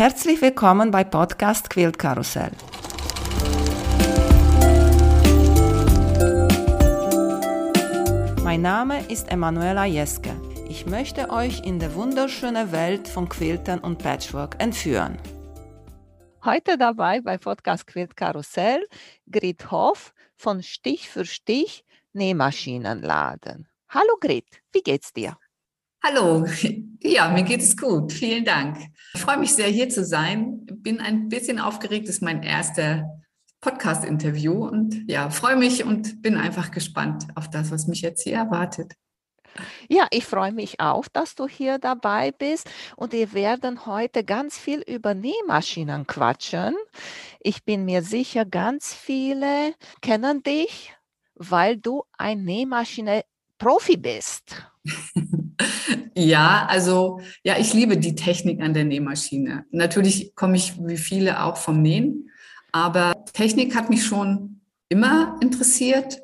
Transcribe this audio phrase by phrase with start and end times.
[0.00, 2.52] Herzlich willkommen bei Podcast Quilt Karussell.
[8.42, 10.30] Mein Name ist Emanuela Jeske.
[10.70, 15.18] Ich möchte euch in die wunderschöne Welt von Quiltern und Patchwork entführen.
[16.46, 18.88] Heute dabei bei Podcast Quilt Karussell
[19.30, 23.68] Grit Hoff von Stich für Stich Nähmaschinenladen.
[23.90, 25.36] Hallo Grit, wie geht's dir?
[26.02, 26.46] Hallo,
[27.02, 28.10] ja, mir geht es gut.
[28.12, 28.78] Vielen Dank.
[29.12, 30.64] Ich freue mich sehr, hier zu sein.
[30.64, 32.08] Bin ein bisschen aufgeregt.
[32.08, 33.20] Das ist mein erster
[33.60, 38.36] Podcast-Interview und ja, freue mich und bin einfach gespannt auf das, was mich jetzt hier
[38.36, 38.94] erwartet.
[39.88, 44.56] Ja, ich freue mich auch, dass du hier dabei bist und wir werden heute ganz
[44.56, 46.76] viel über Nähmaschinen quatschen.
[47.40, 50.94] Ich bin mir sicher, ganz viele kennen dich,
[51.34, 54.69] weil du ein Nähmaschine-Profi bist.
[56.16, 59.64] Ja, also ja, ich liebe die Technik an der Nähmaschine.
[59.70, 62.30] Natürlich komme ich wie viele auch vom Nähen,
[62.72, 66.20] aber Technik hat mich schon immer interessiert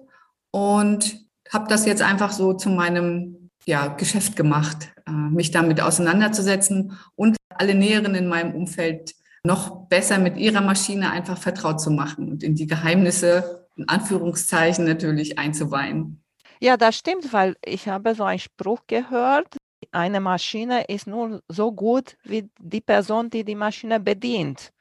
[0.51, 6.93] und habe das jetzt einfach so zu meinem ja, Geschäft gemacht, äh, mich damit auseinanderzusetzen
[7.15, 12.29] und alle Näherinnen in meinem Umfeld noch besser mit ihrer Maschine einfach vertraut zu machen
[12.29, 16.23] und in die Geheimnisse, in Anführungszeichen natürlich einzuweihen.
[16.61, 19.57] Ja, das stimmt, weil ich habe so einen Spruch gehört,
[19.93, 24.73] eine Maschine ist nur so gut wie die Person, die die Maschine bedient.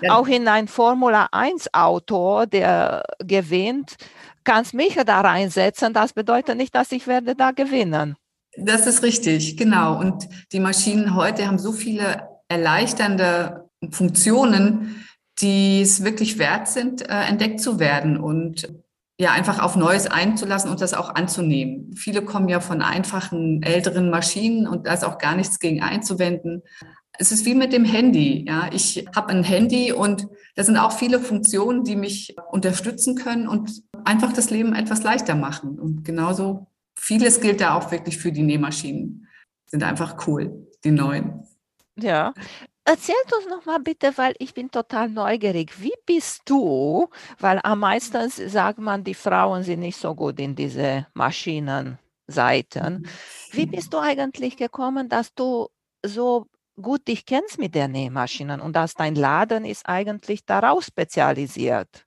[0.00, 0.16] Ja.
[0.16, 3.96] Auch in ein Formula 1 Auto, der gewinnt,
[4.44, 5.92] kannst mich da reinsetzen.
[5.92, 8.16] Das bedeutet nicht, dass ich werde da gewinnen.
[8.56, 9.98] Das ist richtig, genau.
[9.98, 15.04] Und die Maschinen heute haben so viele erleichternde Funktionen,
[15.40, 18.16] die es wirklich wert sind, äh, entdeckt zu werden.
[18.18, 18.68] Und
[19.20, 21.94] ja, einfach auf Neues einzulassen und das auch anzunehmen.
[21.94, 26.62] Viele kommen ja von einfachen älteren Maschinen und da ist auch gar nichts gegen einzuwenden.
[27.18, 28.46] Es ist wie mit dem Handy.
[28.48, 33.46] Ja, ich habe ein Handy und da sind auch viele Funktionen, die mich unterstützen können
[33.46, 35.78] und einfach das Leben etwas leichter machen.
[35.78, 39.28] Und genauso vieles gilt da auch wirklich für die Nähmaschinen.
[39.66, 41.46] Sind einfach cool, die neuen.
[41.98, 42.32] Ja,
[42.90, 45.80] Erzähl uns noch mal bitte, weil ich bin total neugierig.
[45.80, 47.08] Wie bist du?
[47.38, 53.06] Weil am meisten sagt man, die Frauen sind nicht so gut in diese Maschinenseiten.
[53.52, 53.70] Wie mhm.
[53.70, 55.68] bist du eigentlich gekommen, dass du
[56.04, 56.46] so
[56.82, 62.06] gut dich kennst mit der Nähmaschinen und dass dein Laden ist eigentlich daraus spezialisiert?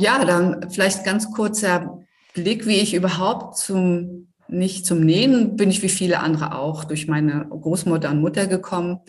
[0.00, 5.82] Ja, dann vielleicht ganz kurzer Blick, wie ich überhaupt zum nicht zum Nähen bin ich
[5.82, 9.00] wie viele andere auch durch meine Großmutter und Mutter gekommen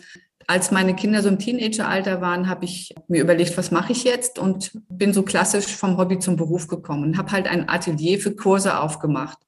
[0.46, 4.38] als meine Kinder so im Teenageralter waren, habe ich mir überlegt, was mache ich jetzt
[4.38, 8.78] und bin so klassisch vom Hobby zum Beruf gekommen habe halt ein Atelier für Kurse
[8.78, 9.38] aufgemacht.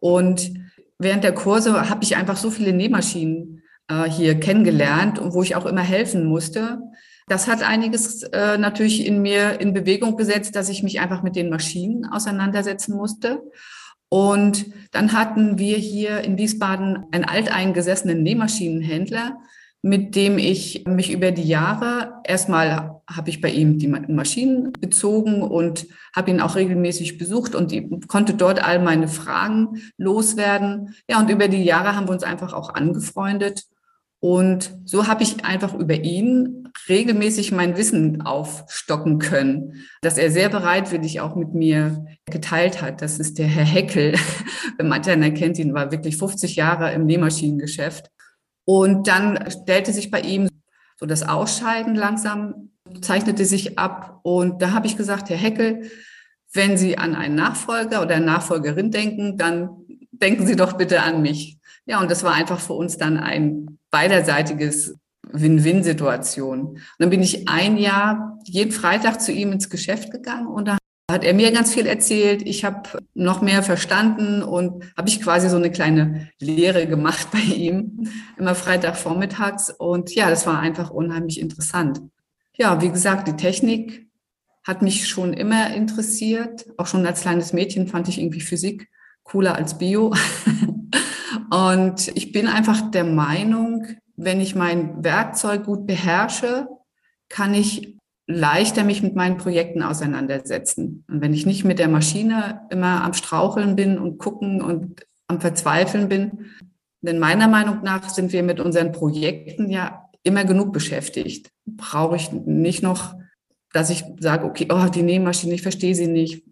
[0.00, 0.54] Und
[0.98, 5.56] während der Kurse habe ich einfach so viele Nähmaschinen äh, hier kennengelernt und wo ich
[5.56, 6.78] auch immer helfen musste.
[7.26, 11.36] Das hat einiges äh, natürlich in mir in Bewegung gesetzt, dass ich mich einfach mit
[11.36, 13.42] den Maschinen auseinandersetzen musste.
[14.10, 19.38] Und dann hatten wir hier in Wiesbaden einen alteingesessenen Nähmaschinenhändler,
[19.84, 25.42] mit dem ich mich über die Jahre, erstmal habe ich bei ihm die Maschinen bezogen
[25.42, 25.86] und
[26.16, 30.94] habe ihn auch regelmäßig besucht und konnte dort all meine Fragen loswerden.
[31.06, 33.64] Ja, und über die Jahre haben wir uns einfach auch angefreundet.
[34.20, 40.48] Und so habe ich einfach über ihn regelmäßig mein Wissen aufstocken können, dass er sehr
[40.48, 43.02] bereitwillig auch mit mir geteilt hat.
[43.02, 44.14] Das ist der Herr Heckel.
[44.82, 48.13] Mancher kennt ihn, war wirklich 50 Jahre im Nähmaschinengeschäft
[48.64, 50.48] und dann stellte sich bei ihm
[50.98, 52.70] so das Ausscheiden langsam,
[53.00, 54.20] zeichnete sich ab.
[54.22, 55.90] Und da habe ich gesagt, Herr Heckel,
[56.52, 59.70] wenn Sie an einen Nachfolger oder eine Nachfolgerin denken, dann
[60.12, 61.58] denken Sie doch bitte an mich.
[61.86, 64.94] Ja, und das war einfach für uns dann ein beiderseitiges
[65.32, 66.60] Win-Win-Situation.
[66.60, 70.78] Und dann bin ich ein Jahr jeden Freitag zu ihm ins Geschäft gegangen und da
[71.10, 72.42] hat er mir ganz viel erzählt.
[72.46, 77.40] Ich habe noch mehr verstanden und habe ich quasi so eine kleine Lehre gemacht bei
[77.40, 79.70] ihm, immer Freitagvormittags.
[79.70, 82.00] Und ja, das war einfach unheimlich interessant.
[82.56, 84.08] Ja, wie gesagt, die Technik
[84.66, 86.66] hat mich schon immer interessiert.
[86.78, 88.88] Auch schon als kleines Mädchen fand ich irgendwie Physik
[89.24, 90.14] cooler als Bio.
[91.50, 93.86] und ich bin einfach der Meinung,
[94.16, 96.68] wenn ich mein Werkzeug gut beherrsche,
[97.28, 97.93] kann ich
[98.26, 101.04] leichter mich mit meinen Projekten auseinandersetzen.
[101.08, 105.40] Und wenn ich nicht mit der Maschine immer am Straucheln bin und gucken und am
[105.40, 106.46] Verzweifeln bin,
[107.00, 111.50] denn meiner Meinung nach sind wir mit unseren Projekten ja immer genug beschäftigt.
[111.66, 113.14] Brauche ich nicht noch,
[113.72, 116.44] dass ich sage, okay, oh, die Nähmaschine, ich verstehe sie nicht.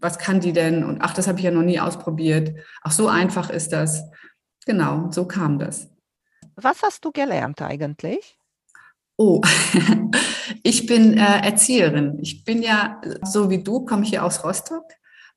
[0.00, 0.84] Was kann die denn?
[0.84, 2.54] Und ach, das habe ich ja noch nie ausprobiert.
[2.82, 4.04] Ach, so einfach ist das.
[4.64, 5.90] Genau, so kam das.
[6.54, 8.38] Was hast du gelernt eigentlich?
[9.16, 9.40] Oh,
[10.62, 12.18] ich bin äh, Erzieherin.
[12.20, 14.84] Ich bin ja, so wie du, komme ich hier aus Rostock,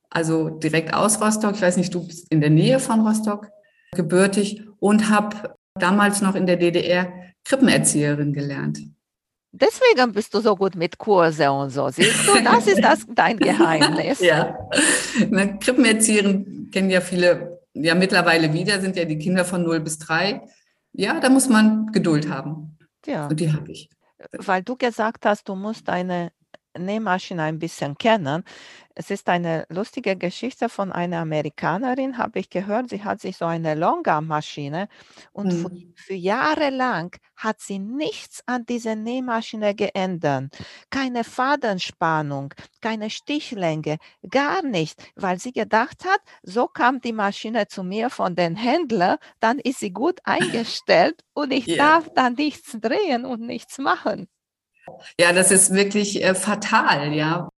[0.09, 1.55] also direkt aus Rostock.
[1.55, 3.47] Ich weiß nicht, du bist in der Nähe von Rostock
[3.93, 7.11] gebürtig und habe damals noch in der DDR
[7.45, 8.79] Krippenerzieherin gelernt.
[9.51, 11.89] Deswegen bist du so gut mit Kurse und so.
[11.89, 14.19] Siehst du, das ist das dein Geheimnis.
[14.19, 14.69] ja.
[15.29, 19.97] Ne, Krippenerzieherin kennen ja viele ja mittlerweile wieder, sind ja die Kinder von 0 bis
[19.99, 20.41] 3.
[20.93, 22.77] Ja, da muss man Geduld haben.
[23.05, 23.27] Ja.
[23.27, 23.89] Und die habe ich.
[24.37, 26.31] Weil du gesagt hast, du musst deine
[26.77, 28.43] Nähmaschine ein bisschen kennen.
[29.01, 32.89] Es ist eine lustige Geschichte von einer Amerikanerin, habe ich gehört.
[32.89, 34.89] Sie hat sich so eine Longarm-Maschine
[35.31, 35.93] und für, Mhm.
[35.95, 40.53] für Jahre lang hat sie nichts an dieser Nähmaschine geändert.
[40.89, 43.99] Keine Fadenspannung, keine Stichlänge,
[44.29, 49.17] gar nicht, weil sie gedacht hat, so kam die Maschine zu mir von den Händlern,
[49.39, 51.77] dann ist sie gut eingestellt und ich Ja.
[51.77, 54.27] darf da nichts drehen und nichts machen.
[55.19, 57.49] Ja, das ist wirklich äh, fatal, ja.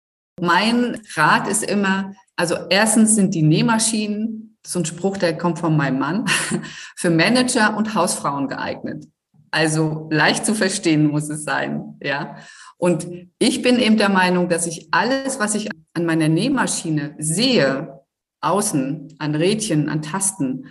[0.41, 5.77] Mein Rat ist immer, also erstens sind die Nähmaschinen, so ein Spruch, der kommt von
[5.77, 6.25] meinem Mann,
[6.97, 9.07] für Manager und Hausfrauen geeignet.
[9.51, 12.37] Also leicht zu verstehen muss es sein, ja.
[12.77, 13.07] Und
[13.39, 18.01] ich bin eben der Meinung, dass ich alles, was ich an meiner Nähmaschine sehe,
[18.41, 20.67] außen, an Rädchen, an Tasten,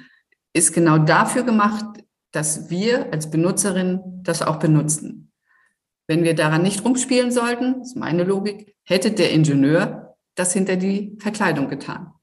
[0.54, 1.86] ist genau dafür gemacht,
[2.32, 5.29] dass wir als Benutzerin das auch benutzen.
[6.10, 11.16] Wenn wir daran nicht rumspielen sollten, ist meine Logik, hätte der Ingenieur das hinter die
[11.20, 12.14] Verkleidung getan.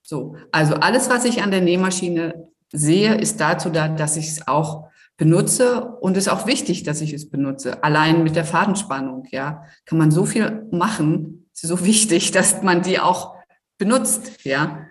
[0.00, 4.46] So, also alles, was ich an der Nähmaschine sehe, ist dazu da, dass ich es
[4.46, 4.86] auch
[5.16, 7.82] benutze und ist auch wichtig, dass ich es benutze.
[7.82, 11.48] Allein mit der Fadenspannung, ja, kann man so viel machen.
[11.52, 13.34] Ist so wichtig, dass man die auch
[13.76, 14.86] benutzt, ja.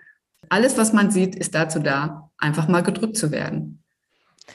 [0.50, 3.81] Alles, was man sieht, ist dazu da, einfach mal gedrückt zu werden.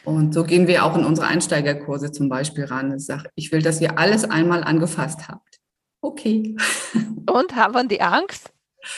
[0.04, 2.96] Und so gehen wir auch in unsere Einsteigerkurse zum Beispiel ran.
[2.96, 5.60] Ich sage, ich will, dass ihr alles einmal angefasst habt.
[6.02, 6.56] Okay.
[7.30, 8.52] Und haben die Angst?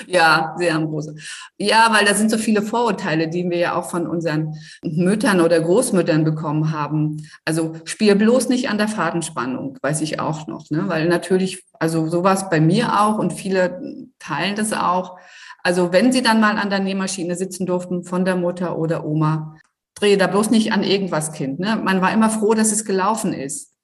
[0.08, 1.16] Ja, sehr haben große.
[1.58, 5.60] Ja, weil da sind so viele Vorurteile, die wir ja auch von unseren Müttern oder
[5.60, 7.28] Großmüttern bekommen haben.
[7.46, 10.84] Also spiel bloß nicht an der Fadenspannung, weiß ich auch noch, ne?
[10.88, 13.82] Weil natürlich, also sowas bei mir auch und viele
[14.20, 15.18] teilen das auch.
[15.64, 19.58] Also wenn sie dann mal an der Nähmaschine sitzen durften von der Mutter oder Oma,
[20.00, 21.60] drehe da bloß nicht an irgendwas Kind.
[21.60, 21.76] Ne?
[21.84, 23.76] Man war immer froh, dass es gelaufen ist.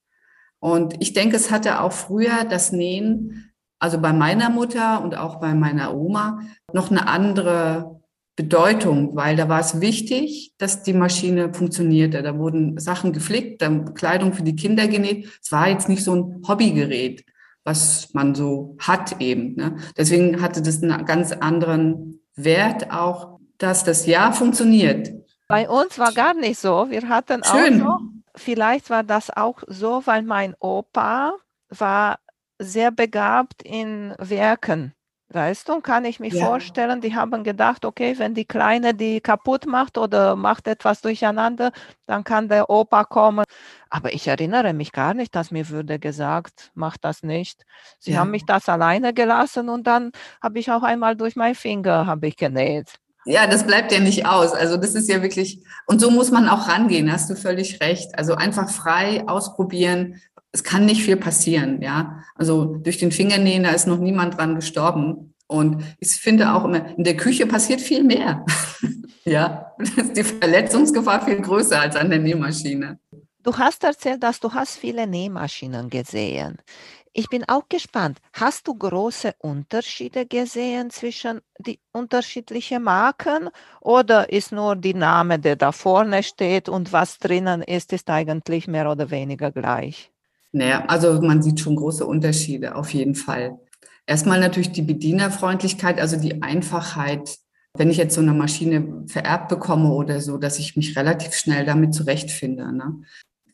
[0.59, 5.39] Und ich denke, es hatte auch früher das Nähen, also bei meiner Mutter und auch
[5.39, 6.39] bei meiner Oma,
[6.73, 8.01] noch eine andere
[8.35, 12.21] Bedeutung, weil da war es wichtig, dass die Maschine funktionierte.
[12.21, 15.29] Da wurden Sachen geflickt, dann Kleidung für die Kinder genäht.
[15.41, 17.23] Es war jetzt nicht so ein Hobbygerät,
[17.63, 19.55] was man so hat eben.
[19.55, 19.77] Ne?
[19.97, 25.13] Deswegen hatte das einen ganz anderen Wert auch, dass das Ja funktioniert.
[25.49, 26.89] Bei uns war gar nicht so.
[26.89, 27.43] Wir hatten Schön.
[27.43, 27.99] auch so,
[28.35, 31.35] vielleicht war das auch so, weil mein Opa
[31.69, 32.19] war
[32.59, 34.93] sehr begabt in Werken.
[35.29, 36.35] Weißt du, kann ich mich Ja.
[36.35, 41.71] vorstellen, die haben gedacht, okay, wenn die Kleine die kaputt macht oder macht etwas durcheinander,
[42.05, 43.43] dann kann der Opa kommen.
[43.89, 47.65] Aber ich erinnere mich gar nicht, dass mir würde gesagt, mach das nicht.
[47.99, 48.19] Sie Ja.
[48.19, 50.11] haben mich das alleine gelassen und dann
[50.41, 52.95] habe ich auch einmal durch meinen Finger habe ich genäht.
[53.25, 54.53] Ja, das bleibt ja nicht aus.
[54.53, 58.17] Also das ist ja wirklich, und so muss man auch rangehen, hast du völlig recht.
[58.17, 60.21] Also einfach frei ausprobieren.
[60.51, 62.19] Es kann nicht viel passieren, ja.
[62.35, 65.33] Also durch den Fingernähen, da ist noch niemand dran gestorben.
[65.47, 68.45] Und ich finde auch immer, in der Küche passiert viel mehr.
[69.25, 72.99] ja, ist die Verletzungsgefahr viel größer als an der Nähmaschine.
[73.43, 76.57] Du hast erzählt, dass du hast viele Nähmaschinen gesehen.
[77.17, 78.19] Ich bin auch gespannt.
[78.33, 83.47] Hast du große Unterschiede gesehen zwischen die unterschiedlichen Marken
[83.79, 88.67] oder ist nur die Name, der da vorne steht und was drinnen ist, ist eigentlich
[88.67, 90.11] mehr oder weniger gleich?
[90.51, 93.61] Naja, also man sieht schon große Unterschiede, auf jeden Fall.
[94.05, 97.37] Erstmal natürlich die Bedienerfreundlichkeit, also die Einfachheit.
[97.77, 101.65] Wenn ich jetzt so eine Maschine vererbt bekomme oder so, dass ich mich relativ schnell
[101.65, 102.73] damit zurechtfinde.
[102.75, 103.03] Ne?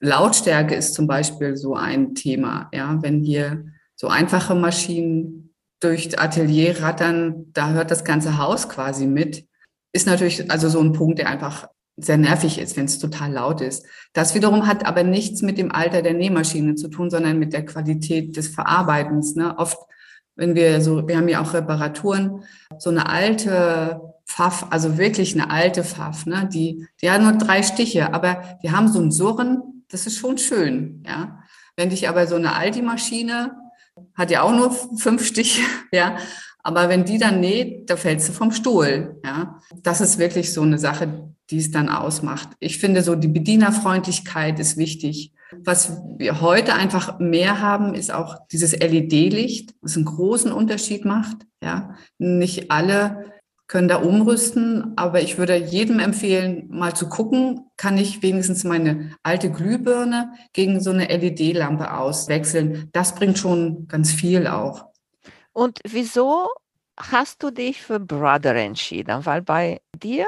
[0.01, 2.69] Lautstärke ist zum Beispiel so ein Thema.
[2.73, 3.65] Ja, wenn hier
[3.95, 9.45] so einfache Maschinen durch Atelier rattern, da hört das ganze Haus quasi mit.
[9.93, 11.67] Ist natürlich also so ein Punkt, der einfach
[11.97, 13.85] sehr nervig ist, wenn es total laut ist.
[14.13, 17.65] Das wiederum hat aber nichts mit dem Alter der Nähmaschine zu tun, sondern mit der
[17.65, 19.35] Qualität des Verarbeitens.
[19.35, 19.55] Ne?
[19.57, 19.77] Oft,
[20.35, 22.43] wenn wir so, wir haben ja auch Reparaturen,
[22.79, 26.49] so eine alte Pfaff, also wirklich eine alte Pfaff, ne?
[26.51, 30.37] die, die hat nur drei Stiche, aber die haben so ein Surren, das ist schon
[30.37, 31.43] schön, ja.
[31.75, 33.55] Wenn dich aber so eine Aldi-Maschine
[34.15, 36.17] hat ja auch nur fünf Stiche, ja,
[36.63, 39.59] aber wenn die dann näht, da fällst du vom Stuhl, ja.
[39.83, 42.49] Das ist wirklich so eine Sache, die es dann ausmacht.
[42.59, 45.33] Ich finde so, die Bedienerfreundlichkeit ist wichtig.
[45.65, 51.45] Was wir heute einfach mehr haben, ist auch dieses LED-Licht, was einen großen Unterschied macht.
[51.61, 53.31] Ja, nicht alle
[53.71, 59.15] können da umrüsten, aber ich würde jedem empfehlen, mal zu gucken, kann ich wenigstens meine
[59.23, 62.89] alte Glühbirne gegen so eine LED-Lampe auswechseln.
[62.91, 64.87] Das bringt schon ganz viel auch.
[65.53, 66.49] Und wieso
[66.99, 69.25] hast du dich für Brother entschieden?
[69.25, 70.25] Weil bei dir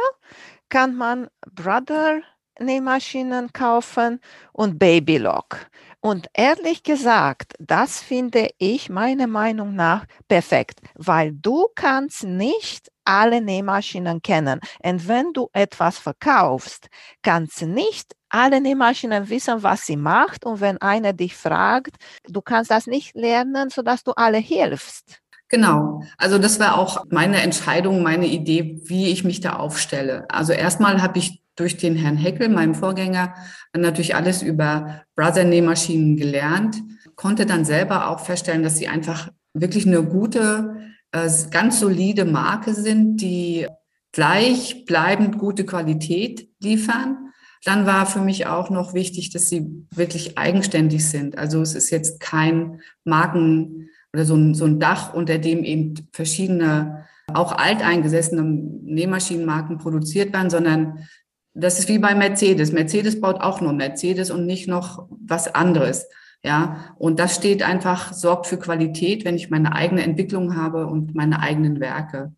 [0.70, 2.22] kann man Brother
[2.60, 4.22] Nähmaschinen kaufen
[4.54, 5.58] und Babylock.
[6.06, 13.40] Und ehrlich gesagt, das finde ich meiner Meinung nach perfekt, weil du kannst nicht alle
[13.40, 14.60] Nähmaschinen kennen.
[14.84, 16.90] Und wenn du etwas verkaufst,
[17.22, 20.46] kannst nicht alle Nähmaschinen wissen, was sie macht.
[20.46, 21.96] Und wenn einer dich fragt,
[22.28, 25.22] du kannst das nicht lernen, sodass du alle hilfst.
[25.48, 26.04] Genau.
[26.18, 30.26] Also das war auch meine Entscheidung, meine Idee, wie ich mich da aufstelle.
[30.30, 33.34] Also erstmal habe ich durch den Herrn Heckel, meinem Vorgänger,
[33.76, 36.82] natürlich alles über Brother-Nähmaschinen gelernt,
[37.16, 40.76] konnte dann selber auch feststellen, dass sie einfach wirklich eine gute,
[41.12, 43.68] äh, ganz solide Marke sind, die
[44.12, 47.18] gleichbleibend gute Qualität liefern.
[47.66, 51.38] Dann war für mich auch noch wichtig, dass sie wirklich eigenständig sind.
[51.38, 55.96] Also es ist jetzt kein Marken oder so ein, so ein Dach, unter dem eben
[56.12, 61.08] verschiedene, auch alteingesessene Nähmaschinenmarken produziert werden, sondern
[61.54, 62.72] das ist wie bei Mercedes.
[62.72, 66.08] Mercedes baut auch nur Mercedes und nicht noch was anderes.
[66.46, 71.16] Ja, und das steht einfach, sorgt für Qualität, wenn ich meine eigene Entwicklung habe und
[71.16, 72.34] meine eigenen Werke.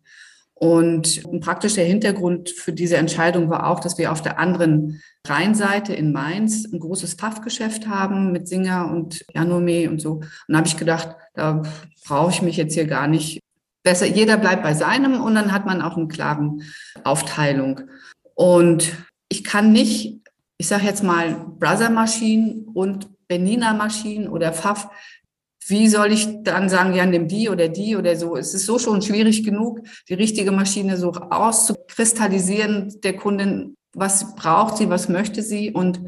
[0.58, 5.92] Und praktisch der Hintergrund für diese Entscheidung war auch, dass wir auf der anderen Rheinseite
[5.92, 10.12] in Mainz ein großes Pfaffgeschäft haben mit Singer und Janome und so.
[10.12, 11.62] Und da habe ich gedacht, da
[12.06, 13.40] brauche ich mich jetzt hier gar nicht.
[13.82, 16.56] Besser, jeder bleibt bei seinem und dann hat man auch eine klare
[17.04, 17.82] Aufteilung.
[18.36, 18.92] Und
[19.28, 20.20] ich kann nicht,
[20.58, 24.88] ich sage jetzt mal, Brother-Maschinen und Benina-Maschinen oder Pfaff,
[25.68, 28.36] wie soll ich dann sagen, ja, nimm die oder die oder so?
[28.36, 34.76] Es ist so schon schwierig genug, die richtige Maschine so auszukristallisieren, der Kundin, was braucht
[34.76, 35.72] sie, was möchte sie.
[35.72, 36.00] Und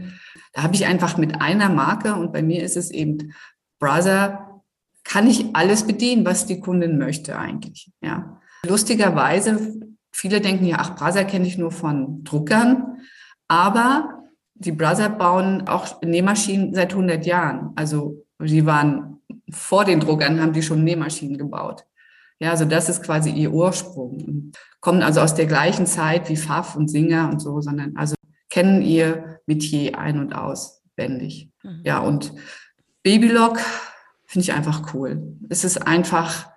[0.53, 3.35] da habe ich einfach mit einer Marke, und bei mir ist es eben
[3.81, 4.63] Brother,
[5.03, 7.91] kann ich alles bedienen, was die Kundin möchte eigentlich.
[8.01, 8.41] Ja.
[8.65, 12.99] Lustigerweise Viele denken ja, ach, Brother kenne ich nur von Druckern,
[13.47, 14.25] aber
[14.55, 17.73] die Brother bauen auch Nähmaschinen seit 100 Jahren.
[17.77, 21.85] Also sie waren vor den Druckern, haben die schon Nähmaschinen gebaut.
[22.41, 24.53] Ja, also das ist quasi ihr Ursprung.
[24.81, 28.15] Kommen also aus der gleichen Zeit wie Pfaff und Singer und so, sondern also
[28.49, 31.51] kennen ihr Metier ein- und auswendig.
[31.63, 31.83] Mhm.
[31.85, 32.33] Ja, und
[33.03, 33.59] Babylock
[34.27, 35.37] finde ich einfach cool.
[35.49, 36.51] Es ist einfach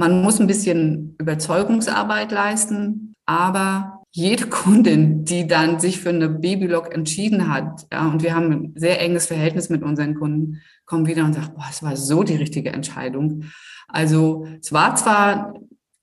[0.00, 6.94] man muss ein bisschen Überzeugungsarbeit leisten, aber jede Kundin, die dann sich für eine Babylock
[6.94, 11.22] entschieden hat, ja, und wir haben ein sehr enges Verhältnis mit unseren Kunden, kommen wieder
[11.26, 13.44] und sagen, boah, es war so die richtige Entscheidung.
[13.88, 15.52] Also es war zwar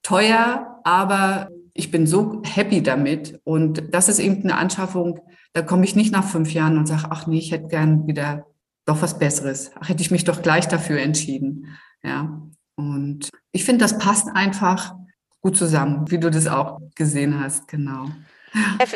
[0.04, 3.42] teuer, aber ich bin so happy damit.
[3.46, 5.22] Und das ist eben eine Anschaffung,
[5.54, 8.46] da komme ich nicht nach fünf Jahren und sage, ach nee, ich hätte gern wieder
[8.86, 9.72] doch was Besseres.
[9.80, 11.78] Ach, hätte ich mich doch gleich dafür entschieden.
[12.04, 12.44] Ja.
[12.78, 14.96] Und ich finde, das passt einfach
[15.42, 18.06] gut zusammen, wie du das auch gesehen hast, genau.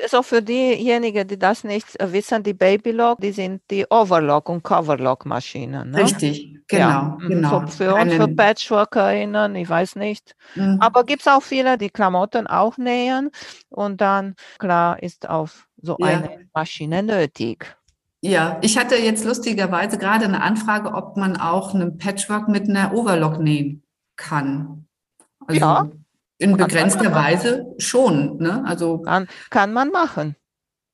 [0.07, 5.91] So für diejenigen, die das nicht wissen, die Babylock, die sind die Overlock- und Coverlock-Maschinen.
[5.91, 6.03] Ne?
[6.03, 6.87] Richtig, genau.
[6.87, 7.59] Ja, mhm, genau.
[7.61, 10.35] So für uns, für PatchworkerInnen, ich weiß nicht.
[10.55, 10.77] Mhm.
[10.79, 13.29] Aber gibt es auch viele, die Klamotten auch nähen
[13.69, 15.49] und dann, klar, ist auch
[15.81, 16.07] so ja.
[16.07, 17.75] eine Maschine nötig.
[18.23, 22.93] Ja, ich hatte jetzt lustigerweise gerade eine Anfrage, ob man auch einen Patchwork mit einer
[22.93, 23.83] Overlock nähen
[24.15, 24.85] kann.
[25.47, 25.91] Also ja.
[26.37, 28.37] in begrenzter Weise schon.
[28.37, 28.63] Ne?
[28.65, 30.35] Also kann, kann man machen.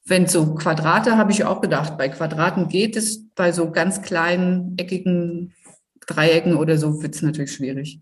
[0.06, 4.78] Wenn so Quadrate, habe ich auch gedacht, bei Quadraten geht es, bei so ganz kleinen,
[4.78, 5.54] eckigen
[6.06, 8.00] Dreiecken oder so wird es natürlich schwierig.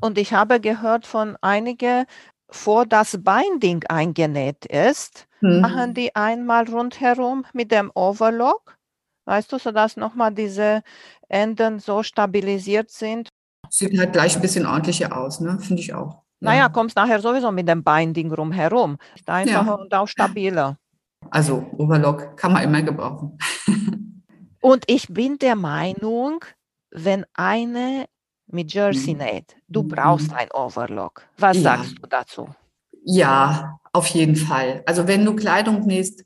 [0.00, 2.06] Und ich habe gehört von einigen,
[2.48, 5.60] vor das Binding eingenäht ist, hm.
[5.60, 8.76] machen die einmal rundherum mit dem Overlock,
[9.24, 10.82] weißt du, sodass nochmal diese
[11.28, 13.28] Enden so stabilisiert sind.
[13.68, 15.58] Sieht halt gleich ein bisschen ordentlicher aus, ne?
[15.60, 16.22] finde ich auch.
[16.40, 16.68] Naja, ja.
[16.68, 18.98] kommst nachher sowieso mit dem Binding rumherum.
[19.14, 19.74] Ist einfacher ja.
[19.74, 20.78] und auch stabiler.
[21.30, 23.38] Also Overlock kann man immer gebrauchen.
[24.60, 26.44] und ich bin der Meinung,
[26.90, 28.06] wenn eine
[28.56, 29.20] mit Jersey mhm.
[29.20, 30.38] näht, du brauchst mhm.
[30.38, 31.22] ein Overlock.
[31.38, 31.62] Was ja.
[31.62, 32.48] sagst du dazu?
[33.04, 34.82] Ja, auf jeden Fall.
[34.86, 36.24] Also wenn du Kleidung nähst,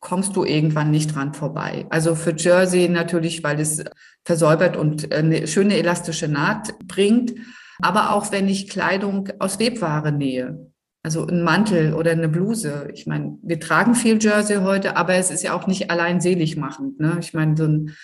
[0.00, 1.86] kommst du irgendwann nicht dran vorbei.
[1.90, 3.84] Also für Jersey natürlich, weil es
[4.24, 7.34] versäubert und eine schöne elastische Naht bringt.
[7.80, 10.70] Aber auch wenn ich Kleidung aus Webware nähe.
[11.04, 12.88] Also ein Mantel oder eine Bluse.
[12.94, 16.56] Ich meine, wir tragen viel Jersey heute, aber es ist ja auch nicht allein selig
[16.56, 17.00] machend.
[17.00, 17.16] Ne?
[17.20, 17.94] Ich meine, so ein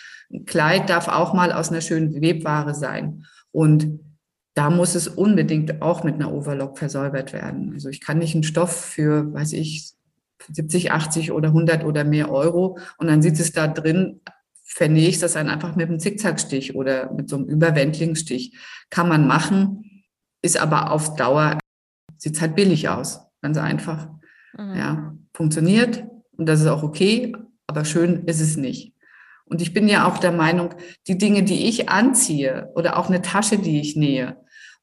[0.46, 3.24] Kleid darf auch mal aus einer schönen Webware sein.
[3.52, 4.00] Und
[4.54, 7.72] da muss es unbedingt auch mit einer Overlock versäubert werden.
[7.74, 9.92] Also ich kann nicht einen Stoff für, weiß ich,
[10.50, 14.20] 70, 80 oder 100 oder mehr Euro und dann sieht es da drin,
[14.64, 18.56] vernähe ich das dann einfach mit einem Zickzackstich oder mit so einem Überwendlingsstich.
[18.90, 20.04] Kann man machen,
[20.42, 21.58] ist aber auf Dauer,
[22.16, 24.08] sieht halt billig aus, ganz einfach.
[24.56, 24.76] Mhm.
[24.76, 26.04] Ja, funktioniert
[26.36, 27.34] und das ist auch okay,
[27.66, 28.92] aber schön ist es nicht.
[29.48, 30.74] Und ich bin ja auch der Meinung,
[31.06, 34.36] die Dinge, die ich anziehe oder auch eine Tasche, die ich nähe,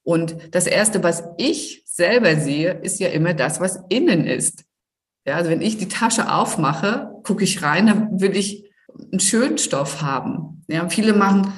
[0.06, 4.64] und das Erste, was ich selber sehe, ist ja immer das, was innen ist.
[5.26, 8.70] Ja, also wenn ich die Tasche aufmache, gucke ich rein, dann will ich
[9.12, 10.64] einen schönen Stoff haben.
[10.68, 11.54] Ja, viele machen,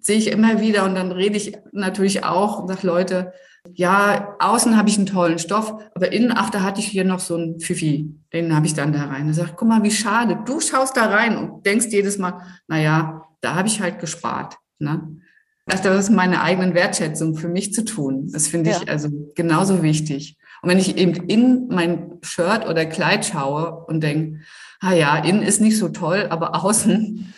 [0.00, 3.32] sehe ich immer wieder und dann rede ich natürlich auch und sage Leute,
[3.74, 7.20] ja, außen habe ich einen tollen Stoff, aber innen, ach, da hatte ich hier noch
[7.20, 9.28] so einen Fifi, den habe ich dann da rein.
[9.28, 12.80] Da sage guck mal, wie schade, du schaust da rein und denkst jedes Mal, na
[12.80, 14.58] ja, da habe ich halt gespart.
[14.78, 15.20] Ne?
[15.66, 18.28] Das ist meine eigenen Wertschätzung für mich zu tun.
[18.32, 18.78] Das finde ja.
[18.82, 20.36] ich also genauso wichtig.
[20.60, 24.40] Und wenn ich eben in mein Shirt oder Kleid schaue und denke,
[24.80, 27.32] ah ja, innen ist nicht so toll, aber außen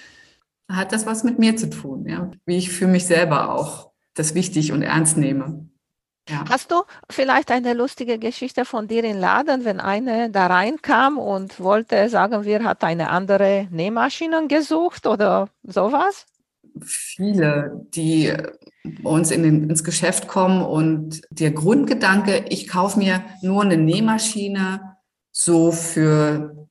[0.71, 2.31] hat das was mit mir zu tun, ja.
[2.47, 5.69] Wie ich für mich selber auch das wichtig und ernst nehme.
[6.29, 6.45] Ja.
[6.49, 11.61] Hast du vielleicht eine lustige Geschichte von dir im Laden, wenn eine da reinkam und
[11.61, 16.27] wollte, sagen wir, hat eine andere Nähmaschine gesucht oder sowas?
[16.85, 18.33] viele, die
[18.85, 23.77] bei uns in den, ins Geschäft kommen und der Grundgedanke, ich kaufe mir nur eine
[23.77, 24.97] Nähmaschine
[25.33, 26.69] so für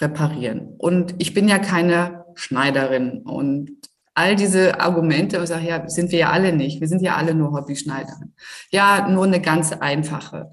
[0.00, 0.74] reparieren.
[0.78, 3.70] Und ich bin ja keine Schneiderin und
[4.14, 6.80] all diese Argumente und sage, ja, sind wir ja alle nicht.
[6.80, 8.34] Wir sind ja alle nur Hobby-Schneiderin.
[8.70, 10.50] Ja, nur eine ganz einfache.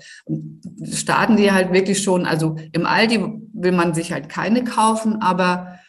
[0.92, 5.80] Starten die halt wirklich schon, also im Aldi will man sich halt keine kaufen, aber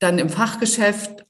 [0.00, 1.26] dann im Fachgeschäft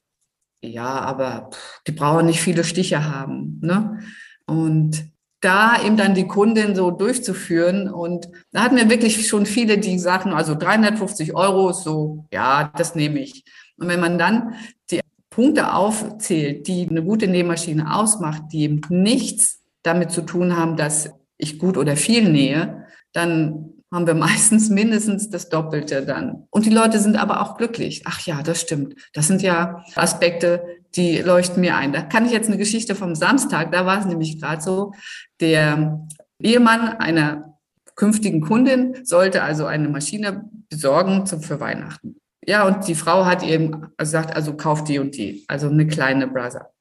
[0.61, 1.49] ja, aber
[1.87, 3.59] die brauchen nicht viele Stiche haben.
[3.61, 3.99] Ne?
[4.45, 5.05] Und
[5.41, 7.89] da eben dann die Kundin so durchzuführen.
[7.89, 12.95] Und da hatten wir wirklich schon viele, die sagten, also 350 Euro, so, ja, das
[12.95, 13.45] nehme ich.
[13.77, 14.55] Und wenn man dann
[14.91, 14.99] die
[15.39, 21.11] Punkte aufzählt, die eine gute Nähmaschine ausmacht, die eben nichts damit zu tun haben, dass
[21.37, 26.45] ich gut oder viel nähe, dann haben wir meistens mindestens das Doppelte dann.
[26.49, 28.01] Und die Leute sind aber auch glücklich.
[28.03, 28.95] Ach ja, das stimmt.
[29.13, 30.61] Das sind ja Aspekte,
[30.97, 31.93] die leuchten mir ein.
[31.93, 34.91] Da kann ich jetzt eine Geschichte vom Samstag, da war es nämlich gerade so,
[35.39, 36.05] der
[36.41, 37.57] Ehemann einer
[37.95, 42.19] künftigen Kundin sollte also eine Maschine besorgen für Weihnachten.
[42.49, 46.25] Ja, und die Frau hat eben gesagt, also kauf die und die, also eine kleine
[46.25, 46.71] Brother.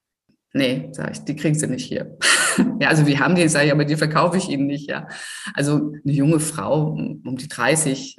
[0.55, 2.17] Nee, sag ich, die kriegst du nicht hier.
[2.81, 5.09] ja, also wir haben die, sag ich, aber die verkaufe ich Ihnen nicht, ja.
[5.53, 8.17] Also eine junge Frau um die 30.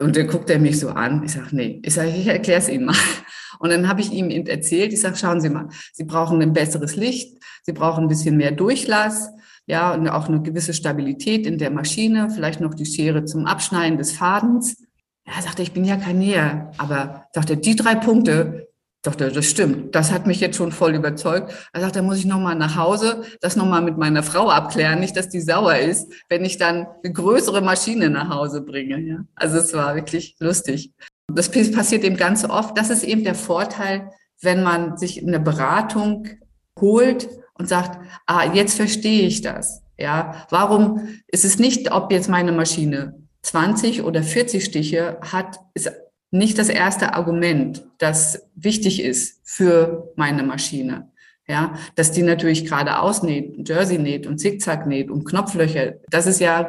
[0.00, 1.22] Und dann guckt er mich so an.
[1.22, 1.80] Ich sage, nee.
[1.84, 2.96] Ich sage, ich erkläre es Ihnen mal.
[3.60, 6.96] Und dann habe ich ihm erzählt, ich sage, schauen Sie mal, Sie brauchen ein besseres
[6.96, 9.30] Licht, Sie brauchen ein bisschen mehr Durchlass,
[9.66, 13.98] ja, und auch eine gewisse Stabilität in der Maschine, vielleicht noch die Schere zum Abschneiden
[13.98, 14.87] des Fadens.
[15.28, 18.68] Ja, sagte, ich bin ja kein Näher, aber sagte, die drei Punkte,
[19.02, 19.94] dachte, das stimmt.
[19.94, 21.52] Das hat mich jetzt schon voll überzeugt.
[21.72, 25.16] Er sagt, da muss ich nochmal nach Hause, das nochmal mit meiner Frau abklären, nicht,
[25.16, 28.98] dass die sauer ist, wenn ich dann eine größere Maschine nach Hause bringe.
[29.00, 29.24] Ja?
[29.34, 30.92] Also es war wirklich lustig.
[31.32, 32.76] Das passiert eben ganz oft.
[32.78, 34.10] Das ist eben der Vorteil,
[34.40, 36.26] wenn man sich eine Beratung
[36.80, 39.82] holt und sagt, ah, jetzt verstehe ich das.
[39.98, 45.90] Ja, warum ist es nicht, ob jetzt meine Maschine 20 oder 40 Stiche hat, ist
[46.30, 51.10] nicht das erste Argument, das wichtig ist für meine Maschine.
[51.46, 55.94] Ja, dass die natürlich gerade ausnäht, Jersey näht und Zickzack näht und Knopflöcher.
[56.10, 56.68] Das ist ja,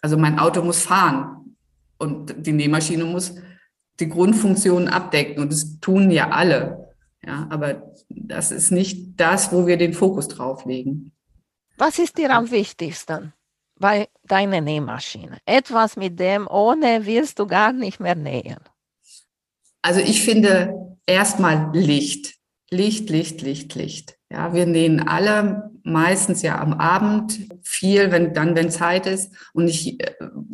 [0.00, 1.56] also mein Auto muss fahren
[1.98, 3.34] und die Nähmaschine muss
[3.98, 6.94] die Grundfunktionen abdecken und das tun ja alle.
[7.26, 11.12] Ja, aber das ist nicht das, wo wir den Fokus drauf legen.
[11.76, 13.32] Was ist dir am wichtigsten
[13.80, 15.38] bei deiner Nähmaschine?
[15.46, 18.60] Etwas, mit dem ohne wirst du gar nicht mehr nähen.
[19.82, 22.34] Also ich finde erstmal Licht.
[22.70, 24.16] Licht, Licht, Licht, Licht.
[24.30, 29.32] Ja, wir nähen alle meistens ja am Abend viel, wenn dann, wenn Zeit ist.
[29.52, 30.12] Und ich, äh,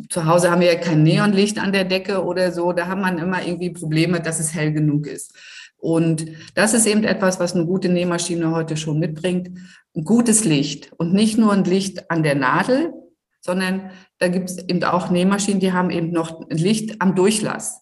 [0.09, 2.73] zu Hause haben wir ja kein Neonlicht an der Decke oder so.
[2.73, 5.35] Da haben man immer irgendwie Probleme, dass es hell genug ist.
[5.77, 9.51] Und das ist eben etwas, was eine gute Nähmaschine heute schon mitbringt.
[9.95, 12.93] Ein gutes Licht und nicht nur ein Licht an der Nadel,
[13.41, 17.81] sondern da gibt es eben auch Nähmaschinen, die haben eben noch Licht am Durchlass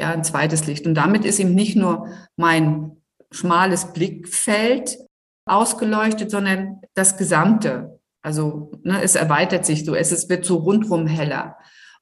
[0.00, 0.86] ja, ein zweites Licht.
[0.86, 2.96] Und damit ist ihm nicht nur mein
[3.30, 4.98] schmales Blickfeld
[5.44, 8.00] ausgeleuchtet, sondern das Gesamte.
[8.22, 11.56] Also ne, es erweitert sich so, es, es wird so rundrum heller.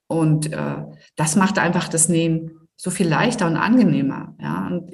[0.07, 0.85] Und äh,
[1.16, 4.35] das macht einfach das Nähen so viel leichter und angenehmer.
[4.40, 4.66] Ja?
[4.68, 4.90] Und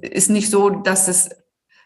[0.00, 1.30] ist nicht so, dass es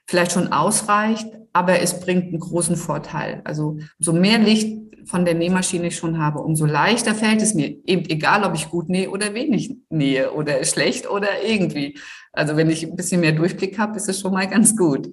[0.06, 3.42] vielleicht schon ausreicht, aber es bringt einen großen Vorteil.
[3.44, 7.76] Also so mehr Licht von der Nähmaschine schon habe, umso leichter fällt es mir.
[7.86, 11.98] Eben egal, ob ich gut nähe oder wenig nähe oder schlecht oder irgendwie.
[12.32, 15.08] Also wenn ich ein bisschen mehr Durchblick habe, ist es schon mal ganz gut.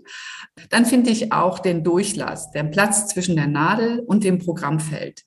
[0.69, 5.23] Dann finde ich auch den Durchlass, den Platz zwischen der Nadel und dem Programmfeld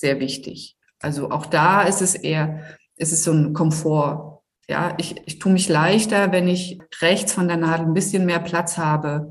[0.00, 0.76] sehr wichtig.
[1.00, 2.62] Also auch da ist es eher,
[2.96, 4.42] es ist so ein Komfort.
[4.68, 8.40] Ja, ich, ich tue mich leichter, wenn ich rechts von der Nadel ein bisschen mehr
[8.40, 9.30] Platz habe.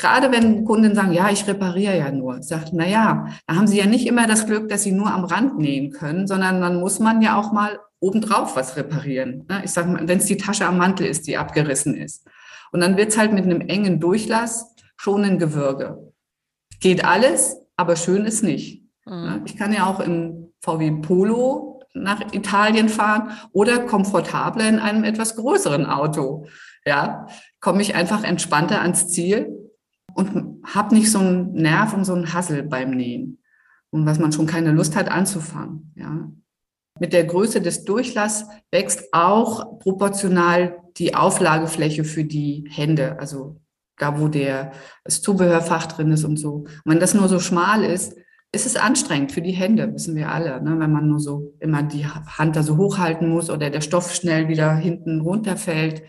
[0.00, 3.76] Gerade wenn Kunden sagen, ja, ich repariere ja nur, sagt, na ja, da haben sie
[3.76, 7.00] ja nicht immer das Glück, dass sie nur am Rand nähen können, sondern dann muss
[7.00, 9.44] man ja auch mal obendrauf was reparieren.
[9.50, 9.60] Ne?
[9.62, 12.26] Ich sage mal, wenn es die Tasche am Mantel ist, die abgerissen ist.
[12.72, 16.14] Und dann wird's halt mit einem engen Durchlass schon ein Gewürge.
[16.80, 18.82] Geht alles, aber schön ist nicht.
[19.04, 19.42] Mhm.
[19.44, 25.36] Ich kann ja auch im VW Polo nach Italien fahren oder komfortabler in einem etwas
[25.36, 26.46] größeren Auto.
[26.86, 27.26] Ja,
[27.60, 29.59] komme ich einfach entspannter ans Ziel
[30.20, 33.38] und habe nicht so einen Nerv und so einen Hassel beim Nähen
[33.90, 35.92] und was man schon keine Lust hat anzufangen.
[35.96, 36.30] Ja,
[37.00, 43.60] mit der Größe des Durchlass wächst auch proportional die Auflagefläche für die Hände, also
[43.96, 44.72] da, wo der,
[45.04, 46.52] das Zubehörfach drin ist und so.
[46.54, 48.16] Und wenn das nur so schmal ist,
[48.52, 50.78] ist es anstrengend für die Hände, wissen wir alle, ne?
[50.78, 54.48] wenn man nur so immer die Hand da so hochhalten muss oder der Stoff schnell
[54.48, 56.02] wieder hinten runterfällt.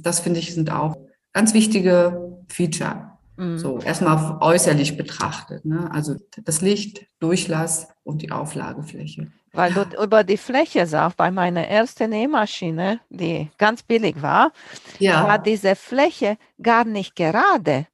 [0.00, 0.96] Das finde ich sind auch
[1.32, 3.07] ganz wichtige Feature.
[3.38, 3.58] Mhm.
[3.58, 5.64] So erstmal äußerlich betrachtet.
[5.64, 5.88] Ne?
[5.92, 9.30] Also das Licht, Durchlass und die Auflagefläche.
[9.52, 14.52] Weil du über die Fläche sagst, bei meiner ersten Nähmaschine, die ganz billig war,
[14.98, 15.26] ja.
[15.26, 17.86] war diese Fläche gar nicht gerade,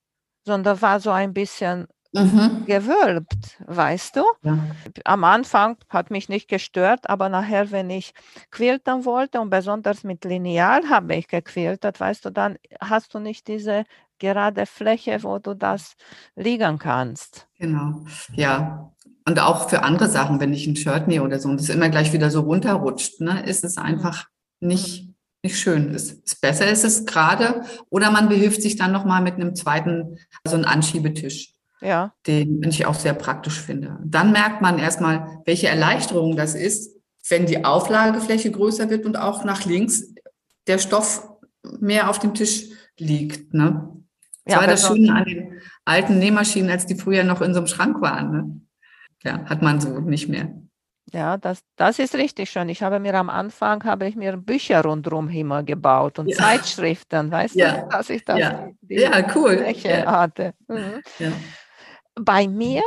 [0.45, 2.65] sondern war so ein bisschen mhm.
[2.67, 4.25] gewölbt, weißt du?
[4.43, 4.59] Ja.
[5.05, 8.15] Am Anfang hat mich nicht gestört, aber nachher, wenn ich
[8.51, 13.49] quiltern wollte und besonders mit Lineal habe ich gequiltert, weißt du, dann hast du nicht
[13.49, 13.85] diese
[14.19, 15.95] gerade Fläche, wo du das
[16.37, 17.47] liegen kannst.
[17.59, 18.91] Genau, ja.
[19.27, 21.89] Und auch für andere Sachen, wenn ich ein Shirt nähe oder so und es immer
[21.89, 24.27] gleich wieder so runterrutscht, ne, ist es einfach
[24.61, 25.09] nicht,
[25.43, 25.95] nicht schön.
[25.95, 30.19] Es ist besser ist es gerade oder man behilft sich dann nochmal mit einem zweiten,
[30.47, 31.55] so einem Anschiebetisch.
[31.81, 32.15] Ja.
[32.27, 33.99] Den ich auch sehr praktisch finde.
[34.05, 36.95] Dann merkt man erstmal, welche Erleichterung das ist,
[37.29, 40.15] wenn die Auflagefläche größer wird und auch nach links
[40.67, 41.29] der Stoff
[41.81, 43.55] mehr auf dem Tisch liegt.
[43.55, 43.89] Ne?
[44.45, 47.61] Das ja, war das Schöne an den alten Nähmaschinen, als die früher noch in so
[47.61, 48.31] einem Schrank waren.
[48.31, 48.61] Ne?
[49.23, 50.55] Ja, hat man so nicht mehr.
[51.13, 52.69] Ja, das, das ist richtig schön.
[52.69, 56.37] Ich habe mir am Anfang habe ich mir Bücher rundherum immer gebaut und ja.
[56.37, 57.83] Zeitschriften, weißt ja.
[57.83, 59.65] du, dass ich das ja, ja cool.
[59.83, 60.11] Ja.
[60.11, 60.55] hatte.
[60.67, 61.03] Mhm.
[62.17, 62.83] Bei mir,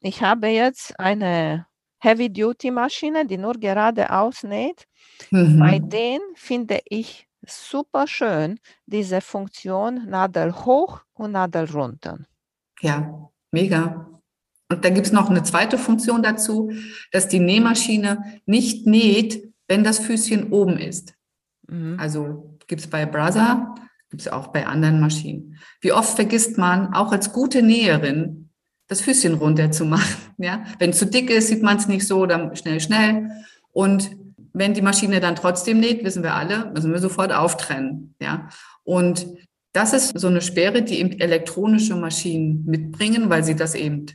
[0.00, 1.66] ich habe jetzt eine
[1.98, 4.86] Heavy-Duty-Maschine, die nur geradeaus näht.
[5.30, 5.58] Mhm.
[5.58, 12.18] Bei denen finde ich super schön, diese Funktion Nadel hoch und Nadel runter.
[12.80, 14.10] Ja, mega.
[14.68, 16.72] Und dann gibt es noch eine zweite Funktion dazu,
[17.12, 21.14] dass die Nähmaschine nicht näht, wenn das Füßchen oben ist.
[21.68, 21.96] Mhm.
[21.98, 23.74] Also gibt es bei Brother,
[24.10, 25.58] gibt es auch bei anderen Maschinen.
[25.80, 28.50] Wie oft vergisst man, auch als gute Näherin,
[28.88, 30.22] das Füßchen runter zu machen.
[30.38, 30.64] Ja?
[30.78, 33.30] Wenn es zu dick ist, sieht man es nicht so, dann schnell, schnell.
[33.72, 34.10] Und
[34.56, 38.14] wenn die Maschine dann trotzdem näht, wissen wir alle, müssen wir sofort auftrennen.
[38.20, 38.48] Ja?
[38.84, 39.26] Und
[39.74, 44.06] das ist so eine Sperre, die eben elektronische Maschinen mitbringen, weil sie das eben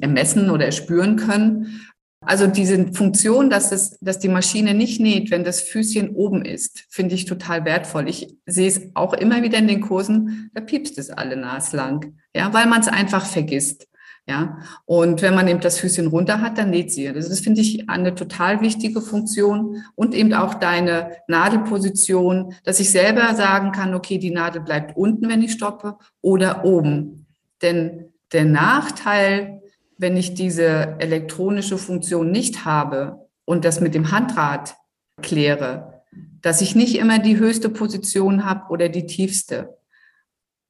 [0.00, 1.88] ermessen oder spüren können.
[2.20, 6.84] Also diese Funktion, dass, es, dass die Maschine nicht näht, wenn das Füßchen oben ist,
[6.90, 8.08] finde ich total wertvoll.
[8.08, 12.52] Ich sehe es auch immer wieder in den Kursen, da piepst es alle naslang, ja,
[12.52, 13.86] weil man es einfach vergisst.
[14.28, 17.08] Ja, und wenn man eben das Füßchen runter hat, dann näht sie.
[17.08, 22.90] Also das finde ich eine total wichtige Funktion und eben auch deine Nadelposition, dass ich
[22.90, 27.26] selber sagen kann, okay, die Nadel bleibt unten, wenn ich stoppe oder oben.
[27.62, 29.62] Denn der Nachteil,
[29.96, 34.74] wenn ich diese elektronische Funktion nicht habe und das mit dem Handrad
[35.22, 36.02] kläre,
[36.42, 39.78] dass ich nicht immer die höchste Position habe oder die tiefste.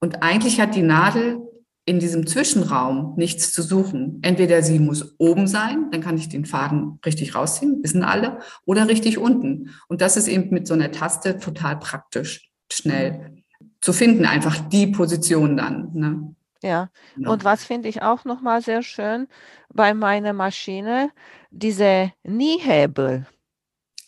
[0.01, 1.46] Und eigentlich hat die Nadel
[1.87, 4.19] in diesem Zwischenraum nichts zu suchen.
[4.23, 8.89] Entweder sie muss oben sein, dann kann ich den Faden richtig rausziehen, wissen alle, oder
[8.89, 9.71] richtig unten.
[9.87, 13.37] Und das ist eben mit so einer Taste total praktisch, schnell
[13.81, 15.91] zu finden, einfach die Position dann.
[15.95, 16.35] Ne?
[16.61, 17.33] Ja, genau.
[17.33, 19.29] und was finde ich auch nochmal sehr schön
[19.73, 21.13] bei meiner Maschine,
[21.53, 23.27] diese Kniehebel.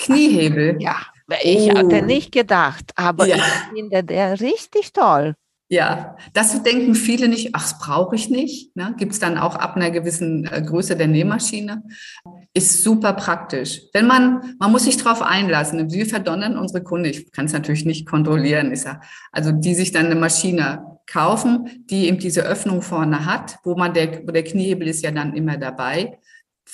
[0.00, 0.78] Kniehebel?
[0.80, 0.96] Ja,
[1.42, 1.76] ich oh.
[1.76, 3.36] hatte nicht gedacht, aber ja.
[3.36, 5.36] ich finde der richtig toll.
[5.70, 8.74] Ja, das denken viele nicht, ach, das brauche ich nicht.
[8.74, 8.94] Ne?
[8.96, 11.82] Gibt es dann auch ab einer gewissen äh, Größe der Nähmaschine.
[12.54, 13.82] Ist super praktisch.
[13.92, 15.92] Wenn man, man muss sich darauf einlassen.
[15.92, 19.00] Wir verdonnern unsere Kunden, ich kann es natürlich nicht kontrollieren, ist ja,
[19.30, 23.92] also die sich dann eine Maschine kaufen, die eben diese Öffnung vorne hat, wo man
[23.92, 26.18] der, wo der Kniehebel ist ja dann immer dabei.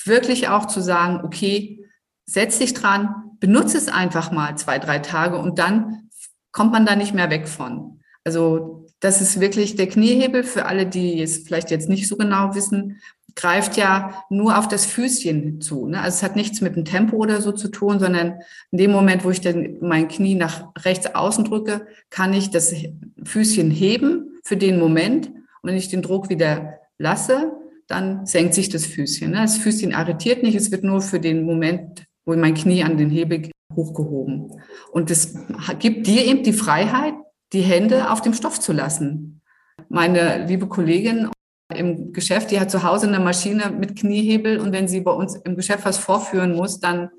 [0.04, 1.84] Wirklich auch zu sagen, okay,
[2.26, 6.10] setz dich dran, benutze es einfach mal zwei, drei Tage und dann
[6.52, 8.00] kommt man da nicht mehr weg von.
[8.24, 12.54] Also das ist wirklich der Kniehebel für alle, die es vielleicht jetzt nicht so genau
[12.54, 13.02] wissen,
[13.36, 15.86] greift ja nur auf das Füßchen zu.
[15.86, 16.00] Ne?
[16.00, 18.38] Also es hat nichts mit dem Tempo oder so zu tun, sondern
[18.70, 22.74] in dem Moment, wo ich dann mein Knie nach rechts außen drücke, kann ich das
[23.22, 25.26] Füßchen heben für den Moment.
[25.26, 27.52] Und wenn ich den Druck wieder lasse,
[27.86, 29.32] dann senkt sich das Füßchen.
[29.32, 29.36] Ne?
[29.36, 33.10] Das Füßchen arretiert nicht, es wird nur für den Moment, wo mein Knie an den
[33.10, 34.50] Hebel hochgehoben.
[34.92, 35.34] Und das
[35.78, 37.14] gibt dir eben die Freiheit,
[37.52, 39.42] die Hände auf dem Stoff zu lassen.
[39.88, 41.30] Meine liebe Kollegin
[41.74, 45.36] im Geschäft, die hat zu Hause eine Maschine mit Kniehebel und wenn sie bei uns
[45.36, 47.10] im Geschäft was vorführen muss, dann,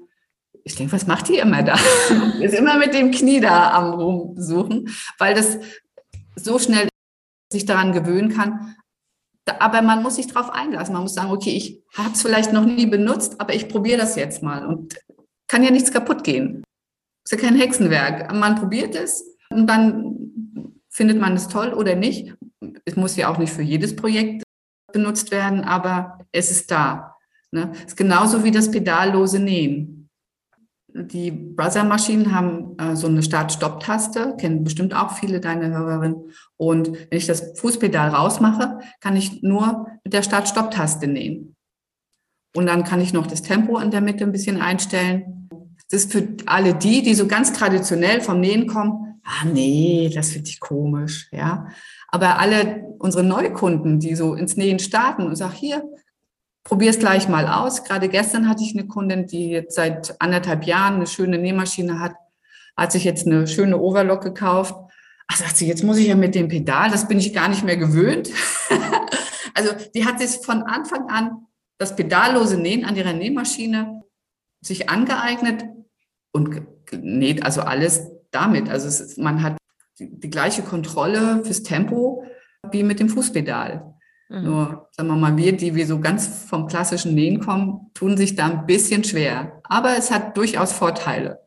[0.64, 1.76] ich denke, was macht die immer da?
[2.42, 5.58] ist immer mit dem Knie da am Rumsuchen, weil das
[6.36, 6.88] so schnell
[7.52, 8.76] sich daran gewöhnen kann.
[9.60, 10.94] Aber man muss sich darauf einlassen.
[10.94, 14.16] Man muss sagen, okay, ich habe es vielleicht noch nie benutzt, aber ich probiere das
[14.16, 14.96] jetzt mal und
[15.48, 16.64] kann ja nichts kaputt gehen.
[17.24, 18.34] Ist ja kein Hexenwerk.
[18.34, 20.16] Man probiert es und dann
[20.90, 22.34] findet man es toll oder nicht.
[22.86, 24.44] Es muss ja auch nicht für jedes Projekt
[24.94, 27.16] benutzt werden, aber es ist da.
[27.52, 27.72] Ne?
[27.74, 30.10] Es ist genauso wie das pedallose Nähen.
[30.88, 36.32] Die Brother-Maschinen haben äh, so eine Start-Stopp-Taste, kennen bestimmt auch viele deiner Hörerinnen.
[36.56, 41.56] Und wenn ich das Fußpedal rausmache, kann ich nur mit der Start-Stopp-Taste nähen.
[42.56, 45.50] Und dann kann ich noch das Tempo in der Mitte ein bisschen einstellen.
[45.90, 50.32] Das ist für alle die, die so ganz traditionell vom Nähen kommen, ah nee, das
[50.32, 51.68] finde ich komisch, ja.
[52.10, 55.84] Aber alle unsere Neukunden, die so ins Nähen starten und sagen, hier,
[56.64, 57.84] probier es gleich mal aus.
[57.84, 62.14] Gerade gestern hatte ich eine Kundin, die jetzt seit anderthalb Jahren eine schöne Nähmaschine hat,
[62.78, 64.76] hat sich jetzt eine schöne Overlock gekauft.
[65.28, 67.64] Ach, sagt sie, jetzt muss ich ja mit dem Pedal, das bin ich gar nicht
[67.64, 68.30] mehr gewöhnt.
[69.54, 74.04] also die hat sich von Anfang an das pedallose Nähen an ihrer Nähmaschine
[74.62, 75.66] sich angeeignet
[76.32, 76.62] und
[76.92, 78.70] näht also alles damit.
[78.70, 79.58] Also ist, man hat
[80.00, 82.24] die, die, gleiche Kontrolle fürs Tempo
[82.72, 83.94] wie mit dem Fußpedal.
[84.30, 84.44] Mhm.
[84.44, 88.36] Nur, sagen wir mal, wir, die wir so ganz vom klassischen Nähen kommen, tun sich
[88.36, 89.62] da ein bisschen schwer.
[89.64, 91.46] Aber es hat durchaus Vorteile.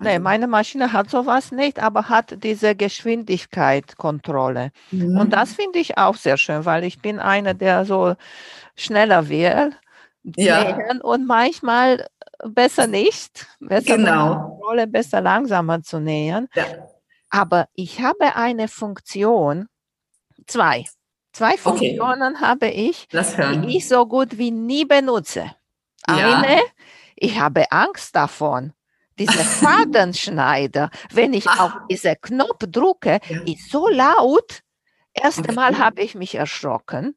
[0.00, 4.70] Nee, also meine Maschine hat sowas nicht, aber hat diese Geschwindigkeitskontrolle.
[4.90, 5.18] Mhm.
[5.18, 8.14] Und das finde ich auch sehr schön, weil ich bin einer, der so
[8.76, 9.74] schneller will.
[10.36, 10.76] Ja.
[11.02, 12.06] Und manchmal
[12.44, 13.46] besser nicht.
[13.60, 14.60] Besser genau.
[14.62, 16.48] Rolle besser langsamer zu nähern.
[16.54, 16.64] Ja.
[17.30, 19.68] Aber ich habe eine Funktion,
[20.46, 20.84] zwei.
[21.32, 22.44] Zwei Funktionen okay.
[22.44, 25.54] habe ich, die ich so gut wie nie benutze.
[26.02, 26.62] Eine, ja.
[27.14, 28.72] ich habe Angst davon.
[29.16, 31.60] Dieser Fadenschneider, wenn ich Ach.
[31.60, 33.40] auf diesen Knopf drücke, ja.
[33.46, 34.62] ist so laut.
[35.12, 35.52] Erste okay.
[35.52, 37.16] Mal habe ich mich erschrocken.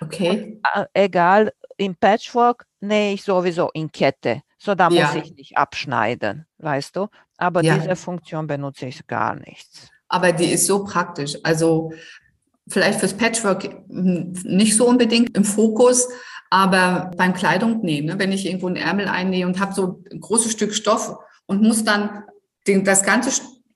[0.00, 0.60] Okay.
[0.74, 4.42] Und, äh, egal, im Patchwork nähe ich sowieso in Kette.
[4.64, 5.06] So, da ja.
[5.06, 7.08] muss ich nicht abschneiden, weißt du?
[7.36, 7.76] Aber ja.
[7.76, 9.68] diese Funktion benutze ich gar nicht.
[10.08, 11.36] Aber die ist so praktisch.
[11.42, 11.92] Also
[12.68, 16.08] vielleicht fürs Patchwork hm, nicht so unbedingt im Fokus,
[16.48, 18.20] aber beim Kleidung nähen, ne?
[18.20, 21.82] wenn ich irgendwo einen Ärmel einnähe und habe so ein großes Stück Stoff und muss
[21.82, 22.22] dann
[22.68, 23.32] den, das ganze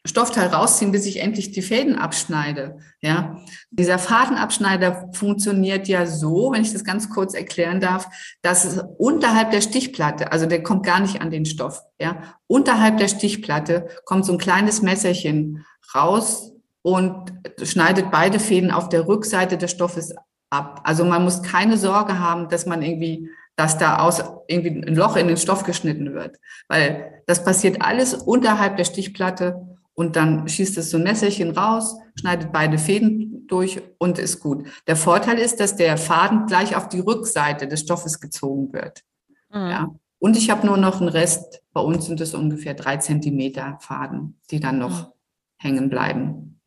[0.06, 2.78] Stoffteil rausziehen, bis ich endlich die Fäden abschneide.
[3.00, 3.40] Ja,
[3.70, 8.08] dieser Fadenabschneider funktioniert ja so, wenn ich das ganz kurz erklären darf,
[8.42, 11.82] dass es unterhalb der Stichplatte, also der kommt gar nicht an den Stoff.
[12.00, 15.64] Ja, unterhalb der Stichplatte kommt so ein kleines Messerchen
[15.94, 20.14] raus und schneidet beide Fäden auf der Rückseite des Stoffes
[20.50, 20.80] ab.
[20.84, 25.16] Also man muss keine Sorge haben, dass man irgendwie dass da aus irgendwie ein Loch
[25.16, 26.36] in den Stoff geschnitten wird,
[26.68, 31.96] weil das passiert alles unterhalb der Stichplatte und dann schießt es so ein Messerchen raus,
[32.20, 34.66] schneidet beide Fäden durch und ist gut.
[34.86, 39.02] Der Vorteil ist, dass der Faden gleich auf die Rückseite des Stoffes gezogen wird.
[39.50, 39.70] Mhm.
[39.70, 39.94] Ja.
[40.18, 44.38] Und ich habe nur noch einen Rest, bei uns sind es ungefähr drei Zentimeter Faden,
[44.50, 45.12] die dann noch mhm.
[45.56, 46.60] hängen bleiben.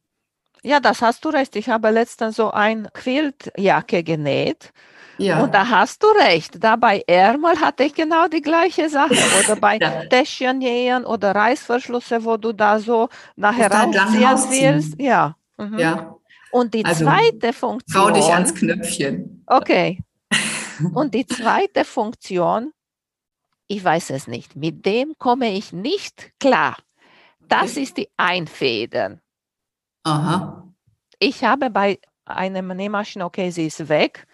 [0.64, 1.56] Ja, das hast du recht.
[1.56, 4.74] Ich habe letztens so ein Quiltjacke genäht
[5.20, 5.44] ja.
[5.44, 6.64] Und da hast du recht.
[6.64, 9.16] Da bei Ärmel hatte ich genau die gleiche Sache.
[9.40, 10.06] Oder bei ja.
[10.06, 15.00] Täschchen nähen oder Reißverschlüsse, wo du da so nachher rausziehen willst.
[15.00, 15.36] Ja.
[15.58, 15.78] Mhm.
[15.78, 16.16] ja.
[16.52, 18.04] Und die also, zweite Funktion.
[18.04, 19.44] Trau dich ans Knöpfchen.
[19.46, 20.00] Okay.
[20.94, 22.72] Und die zweite Funktion,
[23.68, 26.78] ich weiß es nicht, mit dem komme ich nicht klar.
[27.48, 29.22] Das ist die Einfäden.
[30.04, 30.68] Aha.
[31.20, 34.26] Ich habe bei einer Nähmaschine, okay, sie ist weg,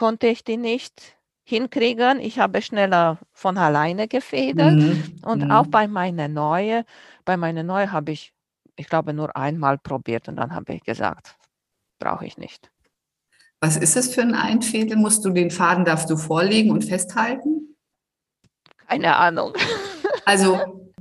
[0.00, 2.20] konnte ich die nicht hinkriegen.
[2.20, 4.76] Ich habe schneller von alleine gefedert.
[4.76, 5.20] Mhm.
[5.22, 5.50] Und mhm.
[5.50, 6.86] auch bei meiner neue,
[7.26, 8.32] bei meiner neue habe ich,
[8.76, 11.36] ich glaube, nur einmal probiert und dann habe ich gesagt,
[11.98, 12.70] brauche ich nicht.
[13.60, 14.96] Was ist es für ein Einfädel?
[14.96, 17.76] Musst du den Faden, darfst du vorlegen und festhalten?
[18.88, 19.52] Keine Ahnung.
[20.26, 20.92] Also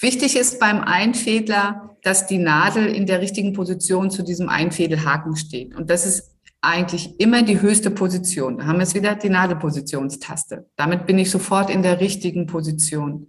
[0.00, 5.74] wichtig ist beim Einfädler, dass die Nadel in der richtigen Position zu diesem Einfädelhaken steht.
[5.74, 6.33] Und das ist
[6.64, 8.58] eigentlich immer die höchste Position.
[8.58, 10.66] Da haben wir jetzt wieder die Nadelpositionstaste.
[10.76, 13.28] Damit bin ich sofort in der richtigen Position.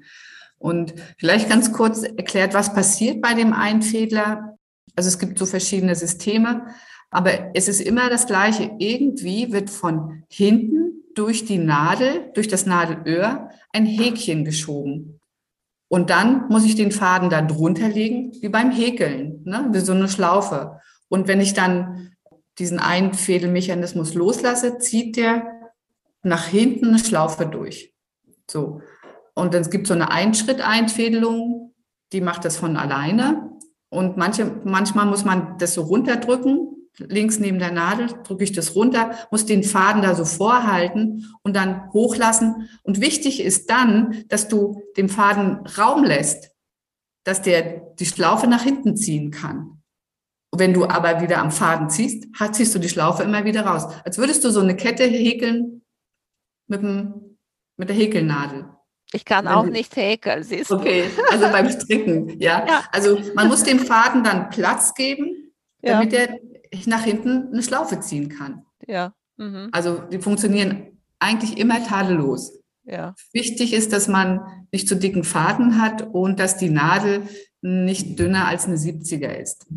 [0.58, 4.58] Und vielleicht ganz kurz erklärt, was passiert bei dem Einfädler.
[4.96, 6.68] Also es gibt so verschiedene Systeme,
[7.12, 8.72] aber es ist immer das Gleiche.
[8.80, 15.20] Irgendwie wird von hinten durch die Nadel, durch das Nadelöhr ein Häkchen geschoben.
[15.88, 19.70] Und dann muss ich den Faden da drunter legen, wie beim Häkeln, ne?
[19.72, 20.80] wie so eine Schlaufe.
[21.10, 22.15] Und wenn ich dann
[22.60, 25.72] diesen Einfädelmechanismus loslasse, zieht der
[26.24, 27.94] nach hinten eine Schlaufe durch.
[28.50, 28.82] So.
[29.34, 31.74] Und dann gibt so eine Einschritt-Einfädelung,
[32.14, 33.52] die macht das von alleine.
[33.90, 38.76] Und manche, manchmal muss man das so runterdrücken, links neben der Nadel, drücke ich das
[38.76, 42.70] runter, muss den Faden da so vorhalten und dann hochlassen.
[42.84, 46.52] Und wichtig ist dann, dass du dem Faden Raum lässt,
[47.24, 49.82] dass der die Schlaufe nach hinten ziehen kann.
[50.60, 53.88] Wenn du aber wieder am Faden ziehst, ziehst du die Schlaufe immer wieder raus.
[54.04, 55.82] Als würdest du so eine Kette häkeln
[56.68, 57.38] mit, dem,
[57.78, 58.66] mit der Häkelnadel.
[59.12, 60.76] Ich kann auch nicht häkeln, siehst du.
[60.76, 62.66] Okay, also beim Stricken, ja.
[62.68, 62.84] ja.
[62.92, 66.20] Also man muss dem Faden dann Platz geben, damit ja.
[66.20, 66.40] er
[66.88, 68.66] nach hinten eine Schlaufe ziehen kann.
[68.88, 69.14] Ja.
[69.38, 69.70] Mhm.
[69.72, 72.60] Also die funktionieren eigentlich immer tadellos.
[72.84, 73.16] Ja.
[73.32, 74.42] Wichtig ist, dass man
[74.72, 77.24] nicht zu dicken Faden hat und dass die Nadel
[77.62, 79.68] nicht dünner als eine 70er ist.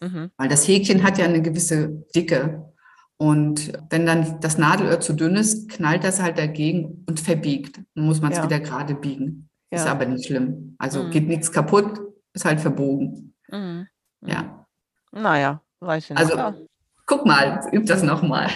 [0.00, 0.30] Mhm.
[0.36, 2.72] Weil das Häkchen hat ja eine gewisse Dicke.
[3.16, 7.80] Und wenn dann das Nadelöhr zu dünn ist, knallt das halt dagegen und verbiegt.
[7.94, 8.44] Dann muss man es ja.
[8.44, 9.48] wieder gerade biegen.
[9.70, 9.78] Ja.
[9.78, 10.76] Ist aber nicht schlimm.
[10.78, 11.10] Also mhm.
[11.10, 12.00] geht nichts kaputt,
[12.32, 13.34] ist halt verbogen.
[13.48, 13.88] Mhm.
[14.22, 14.66] Ja.
[15.10, 16.18] Naja, weiß ich nicht.
[16.20, 16.68] Also,
[17.06, 18.48] guck mal, üb das nochmal.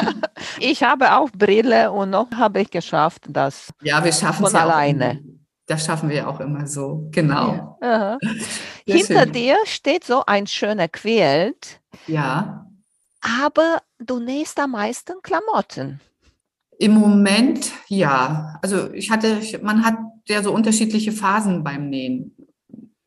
[0.60, 5.20] ich habe auch Brille und noch habe ich geschafft, das ja, wir schaffen von alleine.
[5.22, 5.33] Auch
[5.66, 7.78] das schaffen wir auch immer so, genau.
[7.80, 8.18] Ja.
[8.86, 9.32] Hinter schön.
[9.32, 11.80] dir steht so ein schöner Quilt.
[12.06, 12.66] Ja.
[13.20, 16.00] Aber du nähst am meisten Klamotten.
[16.78, 18.58] Im Moment ja.
[18.62, 19.96] Also ich hatte, man hat
[20.28, 22.36] ja so unterschiedliche Phasen beim Nähen.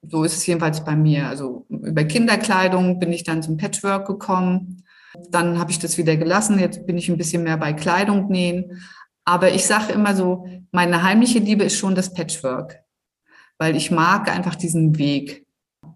[0.02, 1.28] So ist es jedenfalls bei mir.
[1.28, 4.84] Also über Kinderkleidung bin ich dann zum Patchwork gekommen.
[5.30, 6.60] Dann habe ich das wieder gelassen.
[6.60, 8.82] Jetzt bin ich ein bisschen mehr bei Kleidung nähen.
[9.28, 12.80] Aber ich sage immer so, meine heimliche Liebe ist schon das Patchwork,
[13.58, 15.46] weil ich mag einfach diesen Weg,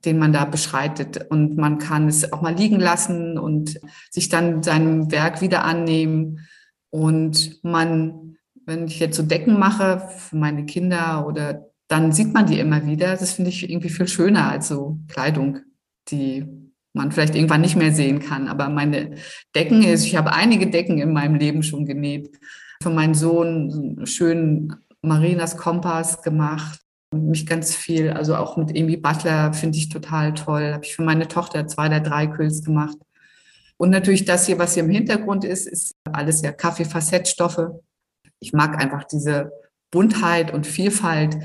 [0.04, 1.28] den man da beschreitet.
[1.30, 6.46] Und man kann es auch mal liegen lassen und sich dann seinem Werk wieder annehmen.
[6.90, 12.48] Und man, wenn ich jetzt so Decken mache für meine Kinder oder dann sieht man
[12.48, 13.16] die immer wieder.
[13.16, 15.60] Das finde ich irgendwie viel schöner als so Kleidung,
[16.10, 16.46] die
[16.92, 18.50] man vielleicht irgendwann nicht mehr sehen kann.
[18.50, 19.16] Aber meine
[19.56, 22.38] Decken ist, ich habe einige Decken in meinem Leben schon genäht
[22.82, 26.80] für meinen Sohn einen schönen Marinas Kompass gemacht.
[27.14, 30.74] Mich ganz viel, also auch mit Amy Butler finde ich total toll.
[30.74, 32.98] Habe ich für meine Tochter zwei oder drei Quills gemacht.
[33.78, 37.70] Und natürlich das hier, was hier im Hintergrund ist, ist alles ja Kaffeefassettstoffe.
[38.40, 39.52] Ich mag einfach diese
[39.92, 41.38] Buntheit und Vielfalt,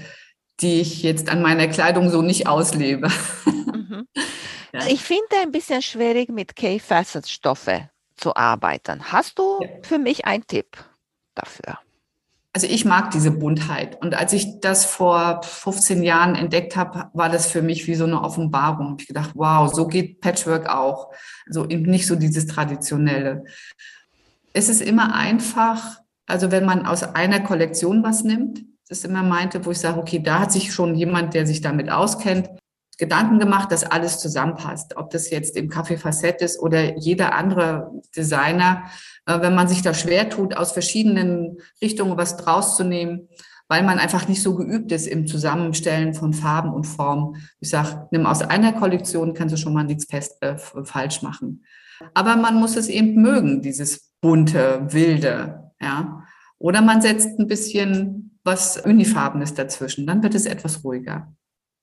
[0.61, 3.09] die ich jetzt an meiner Kleidung so nicht auslebe.
[3.47, 4.07] Mhm.
[4.73, 4.87] Ja.
[4.89, 9.11] Ich finde ein bisschen schwierig mit K-Facet-Stoffe zu arbeiten.
[9.11, 9.69] Hast du ja.
[9.83, 10.77] für mich einen Tipp?
[11.37, 11.79] Dafür?
[12.53, 14.01] Also ich mag diese Buntheit.
[14.01, 18.05] Und als ich das vor 15 Jahren entdeckt habe, war das für mich wie so
[18.05, 18.97] eine Offenbarung.
[18.99, 21.13] Ich gedacht, wow, so geht Patchwork auch.
[21.47, 23.45] Also eben nicht so dieses Traditionelle.
[24.55, 29.67] Es ist immer einfach, also wenn man aus einer Kollektion was nimmt, das immer meinte,
[29.67, 32.49] wo ich sage, okay, da hat sich schon jemand, der sich damit auskennt,
[32.99, 34.97] Gedanken gemacht, dass alles zusammenpasst.
[34.97, 38.85] Ob das jetzt im Café Facette ist oder jeder andere Designer,
[39.27, 43.29] wenn man sich da schwer tut, aus verschiedenen Richtungen was draus zu nehmen,
[43.69, 47.37] weil man einfach nicht so geübt ist im Zusammenstellen von Farben und Formen.
[47.59, 51.65] Ich sage, nimm aus einer Kollektion, kannst du schon mal nichts fest, äh, falsch machen.
[52.15, 56.23] Aber man muss es eben mögen, dieses bunte, wilde, ja.
[56.59, 61.35] Oder man setzt ein bisschen was Unifarbenes dazwischen, dann wird es etwas ruhiger.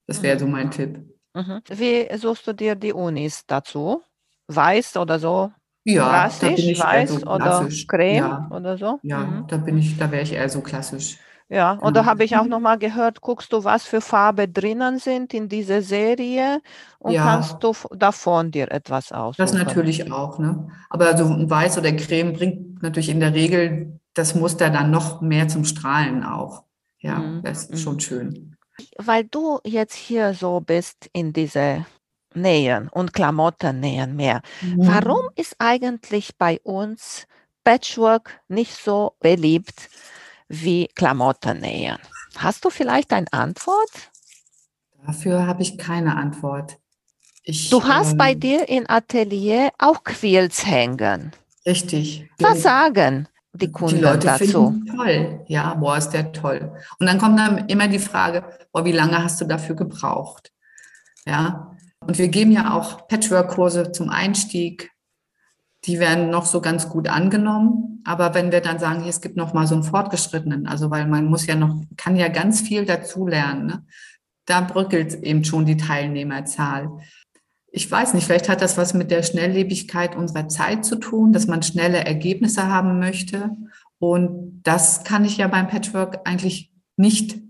[0.06, 1.02] Das wäre so mein Tipp.
[1.34, 1.60] Mhm.
[1.68, 4.02] Wie suchst du dir die Unis dazu?
[4.46, 5.52] Weiß oder so?
[5.84, 8.50] Ja, klassisch, da bin ich weiß so oder Creme ja.
[8.50, 9.00] oder so?
[9.02, 9.46] Ja, mhm.
[9.48, 11.18] da bin ich, da wäre ich eher so klassisch.
[11.48, 14.98] Ja, und da habe ich auch noch mal gehört, guckst du, was für Farbe drinnen
[14.98, 16.60] sind in dieser Serie
[16.98, 17.24] und Ja.
[17.24, 19.58] kannst du davon dir etwas Das aussuchen.
[19.58, 20.68] natürlich auch, ne?
[20.90, 25.20] Aber also ein Weiß oder Creme bringt natürlich in der Regel das Muster dann noch
[25.20, 26.64] mehr zum Strahlen auch.
[27.00, 27.82] Ja, Mhm, das ist mhm.
[27.82, 28.56] schon schön.
[28.98, 31.86] Weil du jetzt hier so bist in diese
[32.34, 34.42] Nähen und Klamottennähen mehr.
[34.76, 37.26] Warum ist eigentlich bei uns
[37.64, 39.88] Patchwork nicht so beliebt
[40.48, 41.98] wie Klamottennähen?
[42.36, 43.90] Hast du vielleicht eine Antwort?
[45.06, 46.78] Dafür habe ich keine Antwort.
[47.42, 51.32] Ich, Du hast bei ähm, dir im Atelier auch Quilts hängen.
[51.66, 52.28] Richtig.
[52.38, 54.70] Was sagen die Die Kunden Leute dazu?
[54.70, 55.44] finden toll.
[55.46, 56.72] Ja, boah, ist der toll.
[56.98, 60.52] Und dann kommt dann immer die Frage, boah, wie lange hast du dafür gebraucht?
[61.26, 61.73] Ja.
[62.06, 64.90] Und wir geben ja auch Patchwork-Kurse zum Einstieg.
[65.84, 68.02] Die werden noch so ganz gut angenommen.
[68.04, 71.06] Aber wenn wir dann sagen, hier, es gibt noch mal so einen fortgeschrittenen, also weil
[71.06, 73.66] man muss ja noch, kann ja ganz viel dazu lernen.
[73.66, 73.86] Ne?
[74.46, 76.90] Da bröckelt eben schon die Teilnehmerzahl.
[77.72, 81.46] Ich weiß nicht, vielleicht hat das was mit der Schnelllebigkeit unserer Zeit zu tun, dass
[81.46, 83.50] man schnelle Ergebnisse haben möchte.
[83.98, 87.43] Und das kann ich ja beim Patchwork eigentlich nicht.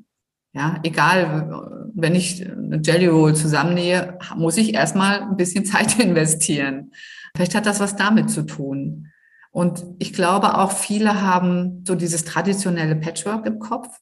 [0.55, 6.93] Ja, egal, wenn ich eine Jelly Roll zusammennähe, muss ich erstmal ein bisschen Zeit investieren.
[7.35, 9.09] Vielleicht hat das was damit zu tun.
[9.51, 13.99] Und ich glaube auch, viele haben so dieses traditionelle Patchwork im Kopf.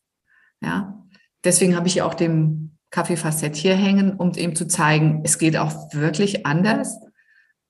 [0.62, 1.03] Ja,
[1.44, 5.57] deswegen habe ich ja auch den Kaffeefacett hier hängen, um eben zu zeigen, es geht
[5.57, 6.98] auch wirklich anders.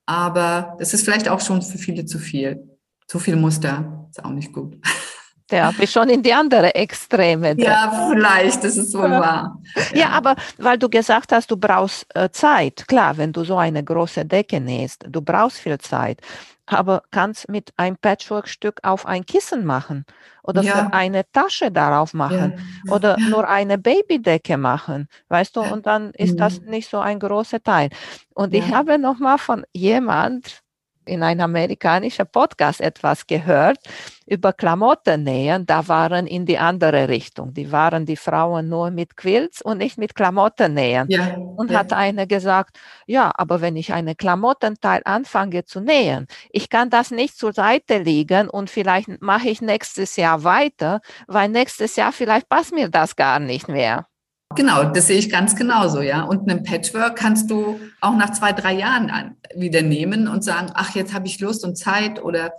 [0.06, 2.78] Aber das ist vielleicht auch schon für viele zu viel.
[3.06, 4.78] Zu viel Muster ist auch nicht gut.
[5.51, 7.55] Ja, bist schon in die andere Extreme.
[7.59, 9.59] Ja, vielleicht, das ist wohl wahr.
[9.95, 12.86] Ja, aber weil du gesagt hast, du brauchst äh, Zeit.
[12.88, 16.20] Klar, wenn du so eine große Decke nähst, du brauchst viel Zeit.
[16.66, 20.05] Aber kannst mit einem Patchwork-Stück auf ein Kissen machen
[20.43, 20.72] oder Ja.
[20.72, 22.55] für eine Tasche darauf machen
[22.86, 25.62] oder nur eine Babydecke machen, weißt du?
[25.62, 26.70] Und dann ist das Mhm.
[26.70, 27.90] nicht so ein großer Teil.
[28.34, 30.61] Und ich habe noch mal von jemand
[31.05, 33.78] in einem amerikanischen Podcast etwas gehört
[34.26, 35.66] über Klamottennähen.
[35.66, 37.53] Da waren in die andere Richtung.
[37.55, 41.11] Die waren die Frauen nur mit Quilts und nicht mit Klamottennähen.
[41.11, 41.80] Ja, Und ja.
[41.80, 47.11] hat eine gesagt, ja, aber wenn ich eine Klamottenteil anfange zu nähen, ich kann das
[47.11, 52.48] nicht zur Seite liegen und vielleicht mache ich nächstes Jahr weiter, weil nächstes Jahr vielleicht
[52.48, 54.07] passt mir das gar nicht mehr.
[54.55, 56.22] Genau, das sehe ich ganz genauso, ja.
[56.22, 60.70] Und einen Patchwork kannst du auch nach zwei, drei Jahren an, wieder nehmen und sagen,
[60.74, 62.53] ach, jetzt habe ich Lust und Zeit oder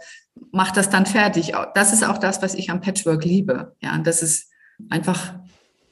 [0.52, 1.54] mach das dann fertig.
[1.76, 4.50] Das ist auch das, was ich am Patchwork liebe, ja, dass es
[4.90, 5.34] einfach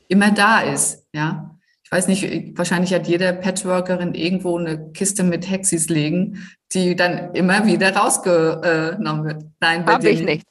[0.08, 1.58] immer da ist, ja.
[1.84, 7.36] Ich weiß nicht, wahrscheinlich hat jede Patchworkerin irgendwo eine Kiste mit Hexis liegen, die dann
[7.36, 9.43] immer wieder rausgenommen wird.
[9.60, 10.45] Nein, bei dir ich nicht.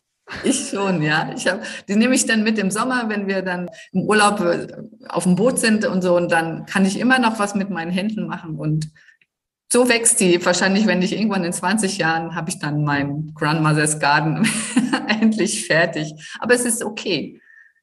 [0.45, 1.33] Ich schon, ja.
[1.37, 4.69] Ich hab, die nehme ich dann mit im Sommer, wenn wir dann im Urlaub äh,
[5.09, 6.17] auf dem Boot sind und so.
[6.17, 8.57] Und dann kann ich immer noch was mit meinen Händen machen.
[8.57, 8.91] Und
[9.73, 10.45] so wächst die.
[10.45, 14.47] Wahrscheinlich, wenn ich irgendwann in 20 Jahren habe ich dann mein Grandmother's Garden
[15.21, 16.13] endlich fertig.
[16.41, 17.41] Aber es ist okay.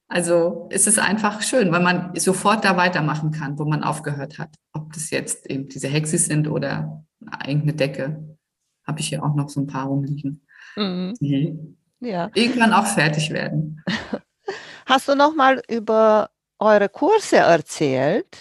[0.10, 4.56] Also es ist einfach schön, weil man sofort da weitermachen kann, wo man aufgehört hat.
[4.72, 7.04] Ob das jetzt eben diese Hexis sind oder
[7.46, 8.38] irgendeine Decke.
[8.86, 11.14] Habe ich hier auch noch so ein paar rumliegen, Mhm.
[11.20, 12.30] die Ja.
[12.34, 13.84] irgendwann auch fertig werden.
[14.86, 16.30] Hast du noch mal über
[16.60, 18.38] eure Kurse erzählt?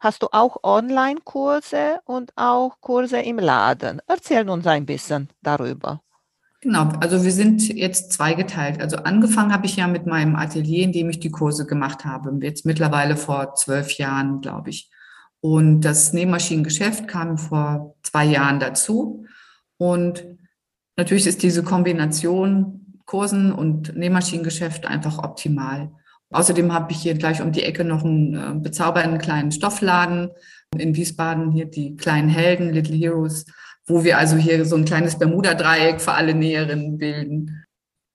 [0.00, 4.00] Hast du auch Online-Kurse und auch Kurse im Laden?
[4.06, 6.00] Erzähl uns ein bisschen darüber.
[6.60, 8.80] Genau, also wir sind jetzt zweigeteilt.
[8.80, 12.36] Also angefangen habe ich ja mit meinem Atelier, in dem ich die Kurse gemacht habe.
[12.42, 14.90] Jetzt mittlerweile vor zwölf Jahren, glaube ich.
[15.40, 19.24] Und das Nähmaschinengeschäft kam vor zwei Jahren dazu.
[19.76, 20.24] Und
[20.96, 25.90] natürlich ist diese Kombination Kursen und Nähmaschinengeschäft einfach optimal.
[26.30, 30.28] Außerdem habe ich hier gleich um die Ecke noch einen äh, bezaubernden kleinen Stoffladen
[30.76, 33.46] in Wiesbaden, hier die kleinen Helden, Little Heroes,
[33.86, 37.64] wo wir also hier so ein kleines Bermuda-Dreieck für alle Näherinnen bilden.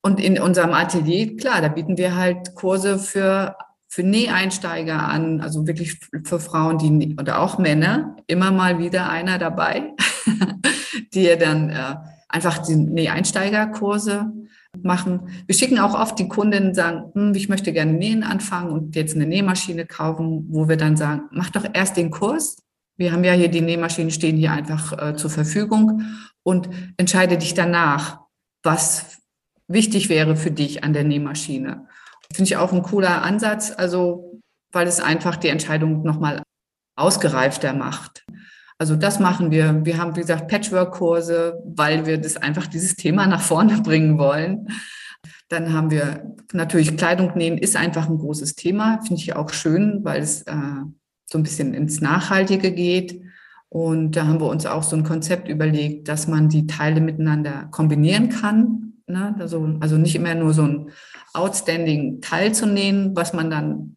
[0.03, 3.55] Und in unserem Atelier, klar, da bieten wir halt Kurse für,
[3.87, 9.39] für Näheinsteiger an, also wirklich für Frauen, die oder auch Männer, immer mal wieder einer
[9.39, 9.93] dabei,
[11.15, 11.95] die dann äh,
[12.29, 14.31] einfach die Näheinsteigerkurse
[14.81, 15.29] machen.
[15.45, 19.15] Wir schicken auch oft die Kundinnen sagen, hm, ich möchte gerne nähen anfangen und jetzt
[19.15, 22.57] eine Nähmaschine kaufen, wo wir dann sagen, mach doch erst den Kurs.
[22.97, 26.03] Wir haben ja hier die Nähmaschinen stehen hier einfach äh, zur Verfügung
[26.43, 28.19] und entscheide dich danach,
[28.63, 29.17] was
[29.67, 31.87] wichtig wäre für dich an der Nähmaschine.
[32.33, 36.41] Finde ich auch ein cooler Ansatz, also weil es einfach die Entscheidung nochmal
[36.95, 38.25] ausgereifter macht.
[38.83, 39.85] Also das machen wir.
[39.85, 44.67] Wir haben, wie gesagt, Patchwork-Kurse, weil wir das einfach dieses Thema nach vorne bringen wollen.
[45.47, 50.01] Dann haben wir natürlich Kleidung nähen ist einfach ein großes Thema, finde ich auch schön,
[50.03, 50.55] weil es äh,
[51.31, 53.21] so ein bisschen ins Nachhaltige geht.
[53.69, 57.69] Und da haben wir uns auch so ein Konzept überlegt, dass man die Teile miteinander
[57.71, 58.95] kombinieren kann.
[59.07, 59.33] Ne?
[59.39, 60.89] Also, also nicht immer nur so ein
[61.33, 63.95] outstanding Teil zu nähen, was man dann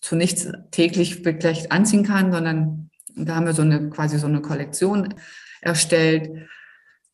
[0.00, 4.40] zu nichts täglich vielleicht anziehen kann, sondern da haben wir so eine quasi so eine
[4.40, 5.14] Kollektion
[5.60, 6.48] erstellt.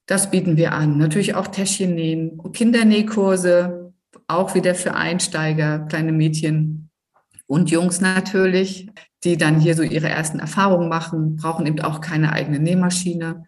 [0.07, 0.99] Das bieten wir an.
[0.99, 3.93] Natürlich auch Täschchen nähen, Kindernähkurse,
[4.27, 6.91] auch wieder für Einsteiger, kleine Mädchen
[7.47, 8.91] und Jungs natürlich,
[9.23, 13.45] die dann hier so ihre ersten Erfahrungen machen, brauchen eben auch keine eigene Nähmaschine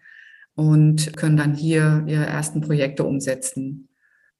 [0.55, 3.89] und können dann hier ihre ersten Projekte umsetzen.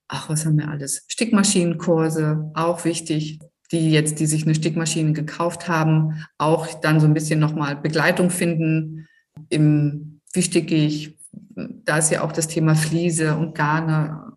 [0.08, 1.06] Ach, was haben wir alles?
[1.08, 3.40] Stickmaschinenkurse, auch wichtig.
[3.72, 8.30] Die jetzt, die sich eine Stickmaschine gekauft haben, auch dann so ein bisschen nochmal Begleitung
[8.30, 9.08] finden
[9.50, 11.18] im, wie sticke ich,
[11.56, 14.34] da ist ja auch das Thema Fliese und Garne,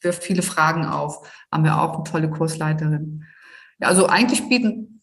[0.00, 3.24] wirft viele Fragen auf, haben wir auch eine tolle Kursleiterin.
[3.80, 5.00] Also eigentlich bieten,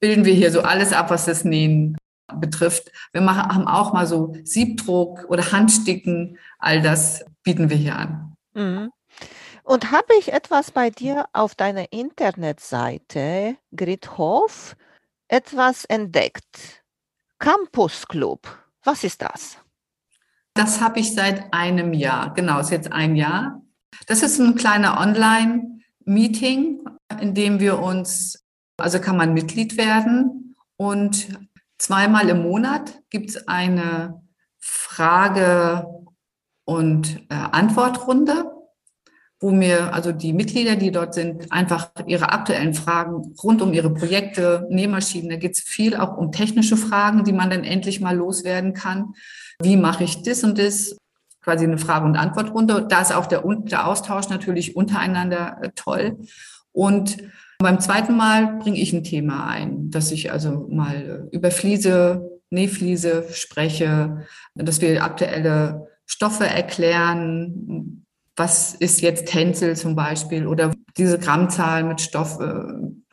[0.00, 1.96] bilden wir hier so alles ab, was das Nähen
[2.40, 2.90] betrifft.
[3.12, 8.36] Wir machen, haben auch mal so Siebdruck oder Handsticken, all das bieten wir hier an.
[8.54, 8.90] Mhm.
[9.64, 14.76] Und habe ich etwas bei dir auf deiner Internetseite, Grithof,
[15.26, 16.84] etwas entdeckt?
[17.38, 18.46] Campus Club,
[18.82, 19.56] was ist das?
[20.52, 23.62] Das habe ich seit einem Jahr, genau, ist jetzt ein Jahr.
[24.06, 26.84] Das ist ein kleiner Online-Meeting,
[27.20, 28.44] in dem wir uns,
[28.76, 31.38] also kann man Mitglied werden und
[31.78, 34.22] zweimal im Monat gibt es eine
[34.58, 35.86] Frage-
[36.66, 38.43] und äh, Antwortrunde,
[39.40, 43.92] wo mir also die Mitglieder, die dort sind, einfach ihre aktuellen Fragen rund um ihre
[43.92, 48.16] Projekte, Nähmaschinen, da geht es viel auch um technische Fragen, die man dann endlich mal
[48.16, 49.14] loswerden kann.
[49.60, 50.96] Wie mache ich das und das?
[51.42, 52.86] Quasi eine Frage- und Antwortrunde.
[52.88, 56.16] Da ist auch der, der Austausch natürlich untereinander äh, toll.
[56.72, 57.18] Und
[57.58, 63.26] beim zweiten Mal bringe ich ein Thema ein, dass ich also mal über Fliese, Nähfliese
[63.32, 68.03] spreche, dass wir aktuelle Stoffe erklären.
[68.36, 72.64] Was ist jetzt Tänzel zum Beispiel oder diese Grammzahl mit Stoff, äh,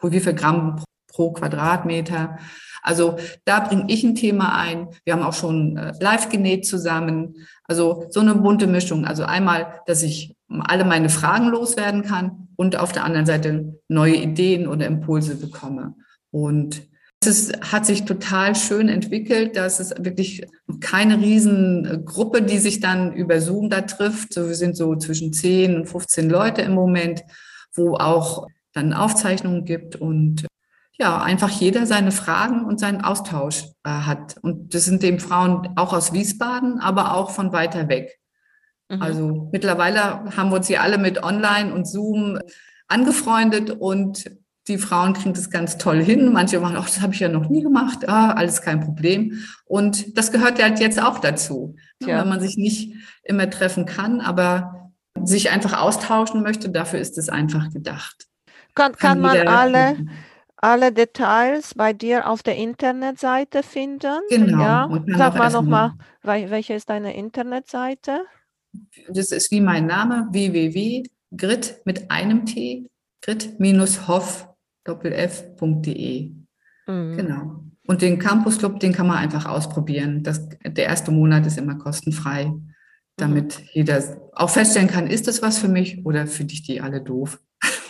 [0.01, 2.37] wie viel Gramm pro Quadratmeter.
[2.81, 4.87] Also da bringe ich ein Thema ein.
[5.03, 7.35] Wir haben auch schon äh, live genäht zusammen.
[7.65, 9.05] Also so eine bunte Mischung.
[9.05, 14.15] Also einmal, dass ich alle meine Fragen loswerden kann und auf der anderen Seite neue
[14.15, 15.95] Ideen oder Impulse bekomme.
[16.31, 16.81] Und
[17.25, 20.43] es hat sich total schön entwickelt, dass es wirklich
[20.79, 24.33] keine Riesengruppe, die sich dann über Zoom da trifft.
[24.33, 27.21] So, wir sind so zwischen 10 und 15 Leute im Moment,
[27.73, 30.45] wo auch dann Aufzeichnungen gibt und
[30.97, 34.35] ja, einfach jeder seine Fragen und seinen Austausch äh, hat.
[34.41, 38.19] Und das sind eben Frauen auch aus Wiesbaden, aber auch von weiter weg.
[38.89, 39.01] Mhm.
[39.01, 40.01] Also mittlerweile
[40.37, 42.39] haben wir uns hier alle mit Online und Zoom
[42.87, 44.25] angefreundet und
[44.67, 46.31] die Frauen kriegen das ganz toll hin.
[46.31, 48.07] Manche machen, ach, das habe ich ja noch nie gemacht.
[48.07, 49.43] Ah, alles kein Problem.
[49.65, 51.75] Und das gehört ja halt jetzt auch dazu.
[52.01, 52.19] Ja.
[52.19, 52.93] Wenn man sich nicht
[53.23, 54.91] immer treffen kann, aber
[55.23, 58.27] sich einfach austauschen möchte, dafür ist es einfach gedacht.
[58.75, 59.97] Kann, kann, kann man alle,
[60.57, 64.21] alle Details bei dir auf der Internetseite finden?
[64.29, 64.61] Genau.
[64.61, 64.89] Ja.
[65.17, 68.25] Sag mal nochmal, welche ist deine Internetseite?
[69.09, 72.89] Das ist wie mein Name, www.grit mit einem T,
[74.83, 76.31] grit-hoff.de.
[76.87, 77.17] Mhm.
[77.17, 77.63] Genau.
[77.87, 80.23] Und den Campus Club, den kann man einfach ausprobieren.
[80.23, 82.53] Das, der erste Monat ist immer kostenfrei,
[83.17, 83.65] damit mhm.
[83.73, 84.03] jeder
[84.33, 87.39] auch feststellen kann, ist das was für mich oder finde ich die alle doof?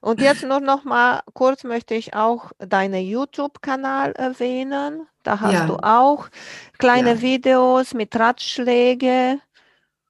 [0.00, 5.06] Und jetzt nur noch mal kurz möchte ich auch deinen YouTube-Kanal erwähnen.
[5.22, 5.66] Da hast ja.
[5.66, 6.28] du auch
[6.78, 7.22] kleine ja.
[7.22, 9.38] Videos mit Ratschläge.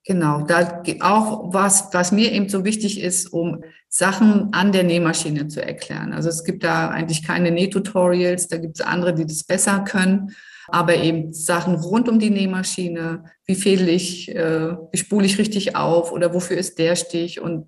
[0.05, 3.63] Genau, da auch was, was mir eben so wichtig ist, um
[3.95, 6.15] Sachen an der Nähmaschine zu erklären.
[6.15, 10.35] Also es gibt da eigentlich keine Nähtutorials, da gibt es andere, die das besser können,
[10.69, 15.77] aber eben Sachen rund um die Nähmaschine, wie fädel ich, äh, wie spule ich richtig
[15.77, 17.67] auf oder wofür ist der Stich und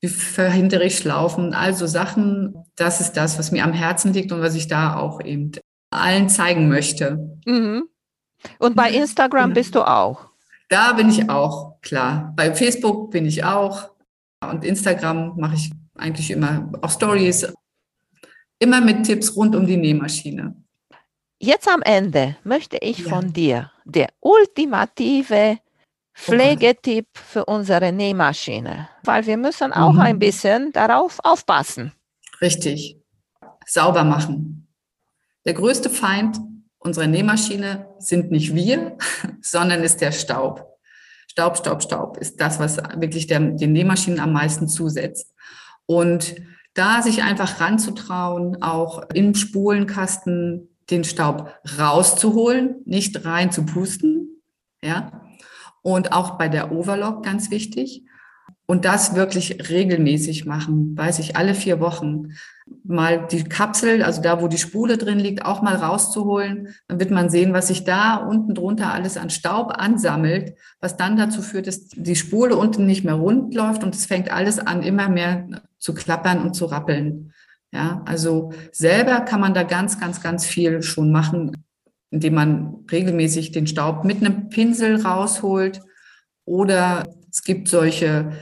[0.00, 4.40] wie verhindere ich Schlaufen, also Sachen, das ist das, was mir am Herzen liegt und
[4.40, 5.50] was ich da auch eben
[5.90, 7.38] allen zeigen möchte.
[7.44, 7.88] Mhm.
[8.60, 10.28] Und bei Instagram bist du auch?
[10.68, 12.32] Da bin ich auch, klar.
[12.36, 13.95] Bei Facebook bin ich auch
[14.40, 17.52] und Instagram mache ich eigentlich immer auch Stories,
[18.58, 20.54] immer mit Tipps rund um die Nähmaschine.
[21.38, 23.08] Jetzt am Ende möchte ich ja.
[23.08, 25.58] von dir der ultimative
[26.14, 30.00] Pflegetipp für unsere Nähmaschine, weil wir müssen auch mhm.
[30.00, 31.92] ein bisschen darauf aufpassen.
[32.40, 32.96] Richtig.
[33.66, 34.66] Sauber machen.
[35.44, 36.38] Der größte Feind
[36.78, 38.96] unserer Nähmaschine sind nicht wir,
[39.42, 40.75] sondern ist der Staub.
[41.36, 45.34] Staub, Staub, Staub ist das, was wirklich der, den Nähmaschinen am meisten zusetzt.
[45.84, 46.34] Und
[46.72, 54.42] da sich einfach ranzutrauen, auch im Spulenkasten den Staub rauszuholen, nicht rein zu pusten,
[54.82, 55.26] ja.
[55.82, 58.02] Und auch bei der Overlock ganz wichtig.
[58.68, 62.32] Und das wirklich regelmäßig machen, weiß ich, alle vier Wochen
[62.82, 66.74] mal die Kapsel, also da, wo die Spule drin liegt, auch mal rauszuholen.
[66.88, 71.16] Dann wird man sehen, was sich da unten drunter alles an Staub ansammelt, was dann
[71.16, 74.82] dazu führt, dass die Spule unten nicht mehr rund läuft und es fängt alles an,
[74.82, 75.46] immer mehr
[75.78, 77.32] zu klappern und zu rappeln.
[77.72, 81.64] Ja, also selber kann man da ganz, ganz, ganz viel schon machen,
[82.10, 85.82] indem man regelmäßig den Staub mit einem Pinsel rausholt
[86.44, 88.32] oder es gibt solche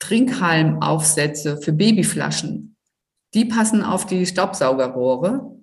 [0.00, 2.74] Trinkhalmaufsätze für Babyflaschen.
[3.34, 5.54] Die passen auf die Staubsaugerrohre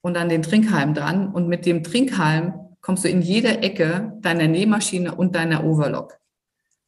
[0.00, 1.32] und an den Trinkhalm dran.
[1.32, 6.16] Und mit dem Trinkhalm kommst du in jede Ecke deiner Nähmaschine und deiner Overlock.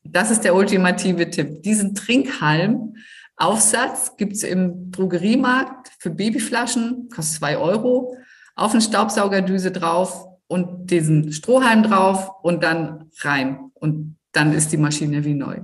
[0.05, 1.65] Das ist der ultimative Tipp.
[1.65, 8.17] Diesen Trinkhalm-Aufsatz gibt's im Drogeriemarkt für Babyflaschen, kostet zwei Euro,
[8.55, 13.73] auf eine Staubsaugerdüse drauf und diesen Strohhalm drauf und dann rein.
[13.75, 15.59] Und dann ist die Maschine wie neu.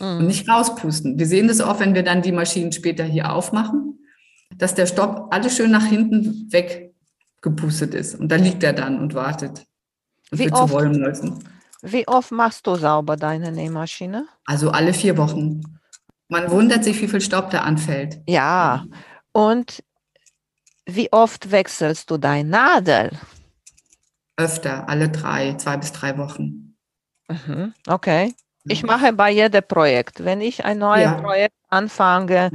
[0.00, 1.18] Und nicht rauspusten.
[1.18, 3.90] Wir sehen das oft, wenn wir dann die Maschinen später hier aufmachen
[4.60, 8.14] dass der Stopp alles schön nach hinten weggepustet ist.
[8.14, 9.66] Und da liegt er dann und wartet.
[10.30, 10.74] Und wie, oft,
[11.82, 14.26] wie oft machst du sauber deine Nähmaschine?
[14.44, 15.62] Also alle vier Wochen.
[16.28, 18.20] Man wundert sich, wie viel Staub da anfällt.
[18.28, 18.84] Ja,
[19.32, 19.82] und
[20.86, 23.10] wie oft wechselst du deine Nadel?
[24.36, 26.76] Öfter, alle drei, zwei bis drei Wochen.
[27.28, 28.34] Mhm, okay.
[28.64, 30.24] Ich mache bei jedem Projekt.
[30.24, 31.20] Wenn ich ein neues ja.
[31.20, 32.50] Projekt anfange,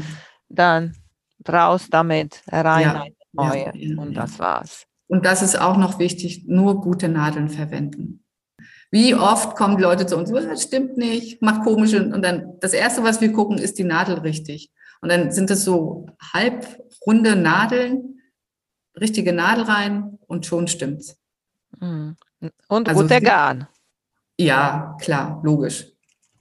[0.50, 0.96] dann
[1.48, 3.98] raus damit, rein ja, eine neue.
[3.98, 4.86] Und das war's.
[5.08, 8.24] Und das ist auch noch wichtig, nur gute Nadeln verwenden.
[8.92, 11.94] Wie oft kommen die Leute zu uns, oh, das stimmt nicht, macht komisch.
[11.94, 14.72] Und dann das Erste, was wir gucken, ist die Nadel richtig.
[15.02, 18.22] Und dann sind es so halbrunde Nadeln,
[19.00, 21.18] richtige Nadel rein und schon stimmt's.
[21.80, 22.16] Hm.
[22.68, 23.68] Und also, guter Garn.
[24.38, 25.95] Ja, klar, logisch.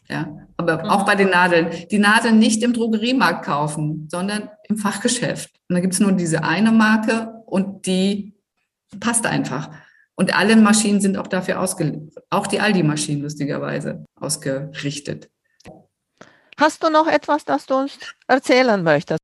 [0.08, 0.90] Ja, aber mhm.
[0.90, 1.70] auch bei den Nadeln.
[1.90, 5.50] Die Nadeln nicht im Drogeriemarkt kaufen, sondern im Fachgeschäft.
[5.68, 8.34] Und da gibt es nur diese eine Marke und die
[9.00, 9.70] passt einfach.
[10.14, 15.28] Und alle Maschinen sind auch dafür ausgerichtet, auch die Aldi-Maschinen lustigerweise ausgerichtet.
[16.56, 17.98] Hast du noch etwas, das du uns
[18.28, 19.20] erzählen möchtest?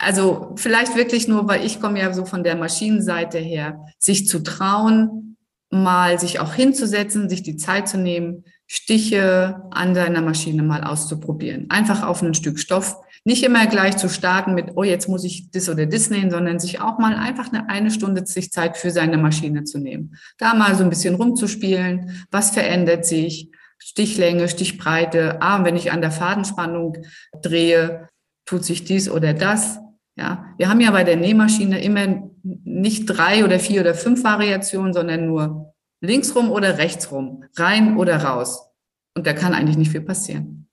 [0.00, 4.42] Also vielleicht wirklich nur, weil ich komme ja so von der Maschinenseite her, sich zu
[4.42, 5.36] trauen,
[5.70, 11.70] mal sich auch hinzusetzen, sich die Zeit zu nehmen, Stiche an deiner Maschine mal auszuprobieren.
[11.70, 12.96] Einfach auf ein Stück Stoff.
[13.24, 16.60] Nicht immer gleich zu starten mit, oh, jetzt muss ich das oder das nähen, sondern
[16.60, 20.16] sich auch mal einfach eine, eine Stunde sich Zeit für seine Maschine zu nehmen.
[20.36, 22.26] Da mal so ein bisschen rumzuspielen.
[22.30, 23.50] Was verändert sich?
[23.78, 25.40] Stichlänge, Stichbreite.
[25.40, 26.98] Ah, wenn ich an der Fadenspannung
[27.40, 28.08] drehe,
[28.44, 29.78] tut sich dies oder das.
[30.14, 34.92] Ja, wir haben ja bei der Nähmaschine immer nicht drei oder vier oder fünf Variationen,
[34.92, 38.70] sondern nur linksrum oder rechtsrum, rein oder raus.
[39.14, 40.68] Und da kann eigentlich nicht viel passieren.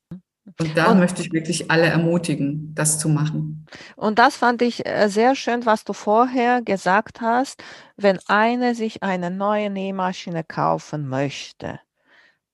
[0.59, 3.65] Und da und, möchte ich wirklich alle ermutigen, das zu machen.
[3.95, 7.63] Und das fand ich äh, sehr schön, was du vorher gesagt hast.
[7.97, 11.79] Wenn eine sich eine neue Nähmaschine kaufen möchte,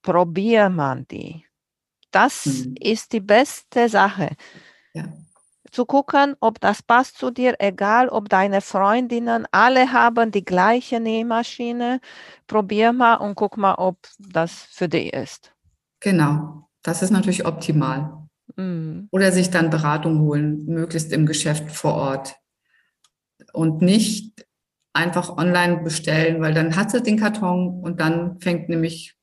[0.01, 1.45] probiert man die.
[2.11, 2.75] Das mhm.
[2.79, 4.29] ist die beste Sache.
[4.93, 5.05] Ja
[5.71, 10.99] zu gucken, ob das passt zu dir, egal ob deine Freundinnen alle haben die gleiche
[10.99, 11.99] Nähmaschine.
[12.47, 15.53] Probier mal und guck mal, ob das für dich ist.
[15.99, 18.27] Genau, das ist natürlich optimal.
[18.55, 19.07] Mhm.
[19.11, 22.35] Oder sich dann Beratung holen, möglichst im Geschäft vor Ort.
[23.53, 24.45] Und nicht
[24.93, 29.15] einfach online bestellen, weil dann hat sie den Karton und dann fängt nämlich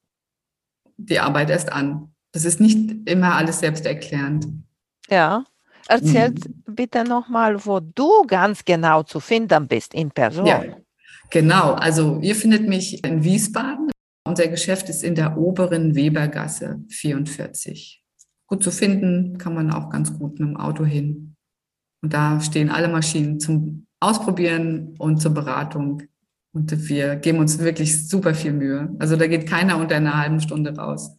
[0.97, 2.15] die Arbeit erst an.
[2.33, 4.47] Das ist nicht immer alles selbsterklärend.
[5.11, 5.45] Ja,
[5.89, 6.75] Erzähl mhm.
[6.75, 10.47] bitte nochmal, wo du ganz genau zu finden bist in Person.
[10.47, 10.63] Ja,
[11.31, 11.73] genau.
[11.73, 13.91] Also ihr findet mich in Wiesbaden.
[14.27, 18.05] Unser Geschäft ist in der oberen Webergasse 44.
[18.47, 21.35] Gut zu finden, kann man auch ganz gut mit dem Auto hin.
[22.03, 26.03] Und da stehen alle Maschinen zum Ausprobieren und zur Beratung.
[26.53, 28.95] Und wir geben uns wirklich super viel Mühe.
[28.99, 31.17] Also da geht keiner unter einer halben Stunde raus.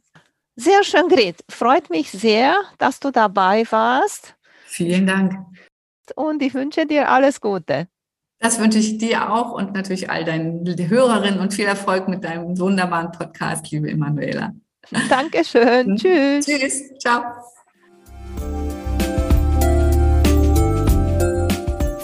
[0.55, 1.43] Sehr schön, Gret.
[1.49, 4.35] Freut mich sehr, dass du dabei warst.
[4.69, 5.33] Vielen Dank.
[6.15, 7.87] Und ich wünsche dir alles Gute.
[8.39, 12.57] Das wünsche ich dir auch und natürlich all deinen Hörerinnen und viel Erfolg mit deinem
[12.57, 14.53] wunderbaren Podcast, liebe Emanuela.
[15.09, 15.95] Dankeschön.
[15.97, 16.45] Tschüss.
[16.45, 16.97] Tschüss.
[16.99, 17.23] Ciao.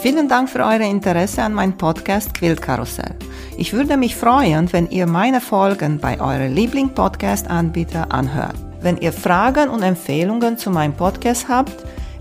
[0.02, 3.16] Vielen Dank für euer Interesse an meinem Podcast Quillkarussell.
[3.58, 8.56] Ich würde mich freuen, wenn ihr meine Folgen bei eurem Liebling-Podcast-Anbieter anhört.
[8.82, 11.86] Wenn ihr Fragen und Empfehlungen zu meinem Podcast habt,